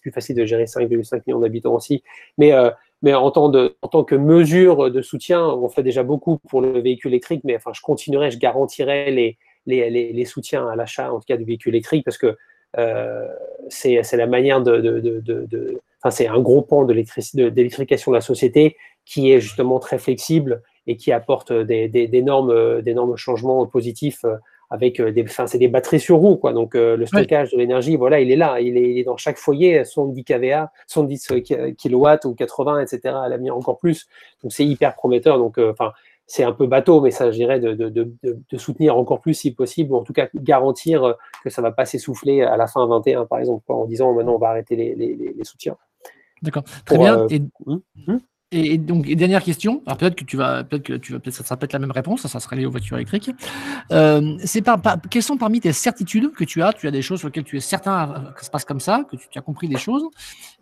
[0.02, 2.04] plus facile de gérer 5,5 millions d'habitants aussi.
[2.38, 2.70] Mais, euh,
[3.02, 6.62] mais en, tant de, en tant que mesure de soutien, on fait déjà beaucoup pour
[6.62, 11.20] le véhicule électrique, mais enfin, je continuerai, je garantirai les les, soutiens à l'achat, en
[11.20, 12.38] tout cas du véhicule électrique, parce que
[12.78, 13.28] euh,
[13.70, 19.32] c'est la manière de, enfin, c'est un gros pan de l'électrification de la société qui
[19.32, 24.36] est justement très flexible et qui apporte d'énormes changements positifs euh,
[24.72, 26.54] avec euh, des, enfin, c'est des batteries sur roue, quoi.
[26.54, 30.24] Donc, le stockage de l'énergie, voilà, il est là, il est, dans chaque foyer, 70
[30.24, 31.28] kVA, 70
[31.76, 33.16] kW ou 80, etc.
[33.24, 34.08] À l'avenir encore plus.
[34.44, 35.40] Donc, c'est hyper prometteur.
[35.40, 35.92] Donc, enfin,
[36.30, 39.98] c'est un peu bateau, mais ça, je dirais, de, soutenir encore plus si possible, ou
[39.98, 41.14] en tout cas garantir euh,
[41.44, 44.36] que ça ne va pas s'essouffler à la fin 21, par exemple, en disant maintenant
[44.36, 45.76] on va arrêter les, soutiens.
[46.44, 47.22] D'accord, très bien.
[47.22, 48.20] Euh, hum, hum.
[48.52, 49.82] et, donc, dernière question.
[49.88, 51.92] Alors peut-être que tu vas, peut-être que tu vas, peut-être ça sera peut-être la même
[51.92, 52.28] réponse.
[52.28, 53.32] Ça, sera lié aux voitures électriques.
[53.92, 56.74] Euh, c'est par, quelles sont parmi tes certitudes que tu as?
[56.74, 59.04] Tu as des choses sur lesquelles tu es certain que ça se passe comme ça,
[59.10, 60.04] que tu, as compris des choses.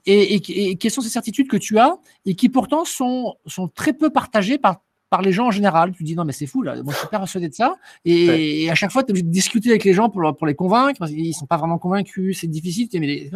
[0.06, 3.92] Et, et, quelles sont ces certitudes que tu as et qui pourtant sont, sont très
[3.92, 4.78] peu partagées par
[5.10, 5.92] par les gens en général.
[5.92, 6.76] Tu dis non, mais c'est fou, là.
[6.84, 7.76] Moi, je suis pas persuadé de ça.
[8.06, 10.56] Et, à chaque fois, tu es obligé de discuter avec les gens pour, pour les
[10.56, 12.40] convaincre parce qu'ils sont pas vraiment convachus.
[12.40, 12.88] C'est difficile.
[12.94, 13.30] Mais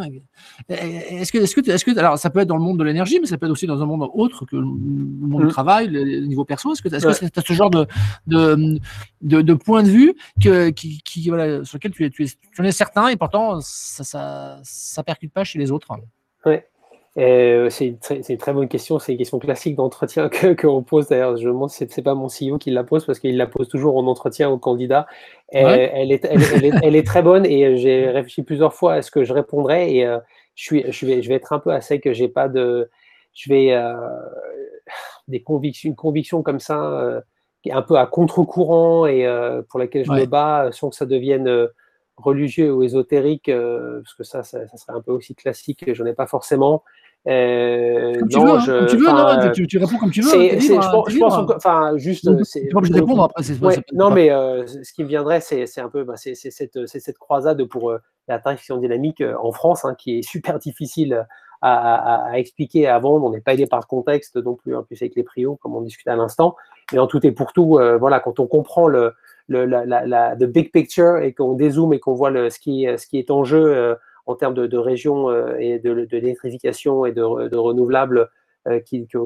[0.70, 3.20] est-ce que, est-ce que, est-ce que, alors, ça peut être dans le monde de l'énergie,
[3.20, 5.52] mais ça peut être aussi dans un monde autre que le monde du mmh.
[5.52, 6.74] travail, le, niveau perso.
[6.74, 7.88] Est-ce que tu as ce genre de,
[8.28, 8.80] de,
[9.22, 12.62] de, point de vue que, qui, qui, voilà, sur lequel tu, es, tu, es, tu
[12.62, 15.90] en es certain et pourtant, ça, ça, ça percute pas chez les autres?
[16.46, 16.68] Ouais.
[17.18, 18.98] Euh, c'est une, très bonne question.
[18.98, 21.08] C'est une question classique d'entretien qu'on pose.
[21.10, 23.48] D'ailleurs, je me demande si c'est pas mon CEO qui la pose parce qu'il la
[23.48, 25.08] pose toujours en entretien aux candidats.
[25.50, 29.34] Elle, est, elle, est, très bonne et j'ai réfléchi plusieurs fois à ce que je
[29.34, 30.20] répondrais et euh,
[30.56, 32.10] je, suis, je, vais, je vais être un peu à sec.
[32.14, 32.90] J'ai pas de.
[33.34, 33.74] Je vais.
[33.74, 33.94] Euh,
[35.28, 37.22] des convictions, une conviction comme ça,
[37.70, 39.26] un peu à contre-courant et
[39.70, 41.70] pour laquelle je me bats sans que ça devienne
[42.18, 46.14] religieux ou ésotérique, parce que ça, ça, ça, serait un peu aussi classique, j'en ai
[46.14, 46.84] pas forcément.
[47.28, 50.34] Euh, comme tu veux, hein, comme tu veux, non, tu, tu, réponds comme tu veux.
[50.34, 52.28] Hein, je, pense, je pense enfin, juste.
[52.44, 53.48] C'est pas obligé de répondre après.
[53.60, 57.18] Ouais, non, mais euh, ce qui me viendrait, c'est un peu, bah, c'est cette, cette,
[57.20, 61.28] croisade pour euh, la tarification dynamique euh, en France, hein, qui est super difficile
[61.62, 63.24] à, à, à, expliquer, à vendre.
[63.24, 65.76] On n'est pas aidé par le contexte non plus, en plus avec les prios, comme
[65.76, 66.56] on discutait à l'instant.
[66.92, 69.14] Mais en tout et pour tout, voilà, quand on comprend le,
[69.48, 72.58] le la, la, la the big picture et qu'on dézoome et qu'on voit le, ce,
[72.58, 73.96] qui, ce qui est en jeu
[74.26, 78.30] en termes de, région euh, et de, et de, renouvelables
[78.68, 78.80] euh,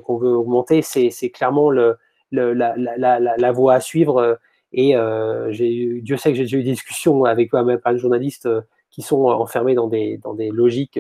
[0.06, 4.40] qu'on veut augmenter, c'est clairement la, voie à suivre.
[4.72, 8.50] Et euh, Dieu sait que j'ai déjà eu des discussions avec pas mal de journalistes
[8.90, 10.20] qui sont enfermés dans des,
[10.52, 11.00] logiques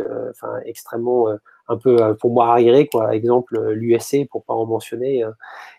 [0.65, 1.29] extrêmement,
[1.67, 2.87] un peu, pour moi, arriérées.
[2.87, 3.15] Quoi.
[3.15, 5.23] Exemple, l'USC, pour pas en mentionner,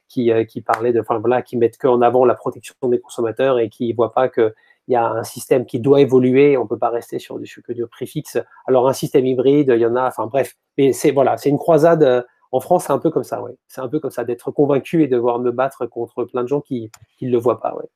[0.08, 3.90] qui, qui parlait de, voilà, qui mettent qu'en avant la protection des consommateurs et qui
[3.90, 4.54] ne voient pas que
[4.88, 7.62] il y a un système qui doit évoluer, on ne peut pas rester sur du,
[7.62, 8.38] que du prix fixe.
[8.66, 11.58] Alors un système hybride, il y en a, enfin bref, mais c'est voilà, c'est une
[11.58, 12.02] croisade.
[12.02, 12.22] Euh,
[12.52, 13.56] en France, c'est un peu comme ça, ouais.
[13.66, 16.48] C'est un peu comme ça, d'être convaincu et de devoir me battre contre plein de
[16.48, 17.86] gens qui ne le voient pas, ouais.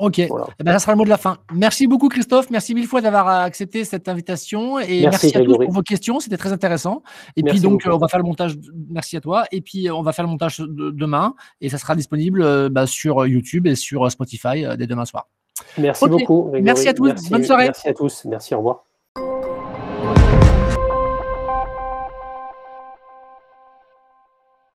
[0.00, 0.28] Ok, eh
[0.60, 1.38] ben, ça sera le mot de la fin.
[1.52, 5.72] Merci beaucoup Christophe, merci mille fois d'avoir accepté cette invitation et merci, à tous pour
[5.72, 7.02] vos questions, c'était très intéressant.
[7.34, 8.56] Et puis donc on va faire le montage,
[8.90, 12.42] merci à toi, et puis on va faire le montage demain et ça sera disponible
[12.42, 15.26] euh, bah, sur YouTube et sur Spotify euh, dès demain soir.
[15.78, 16.50] Merci beaucoup.
[16.60, 17.30] Merci à tous.
[17.30, 17.66] Bonne soirée.
[17.66, 18.24] Merci à tous.
[18.24, 18.54] Merci.
[18.54, 18.84] Au revoir.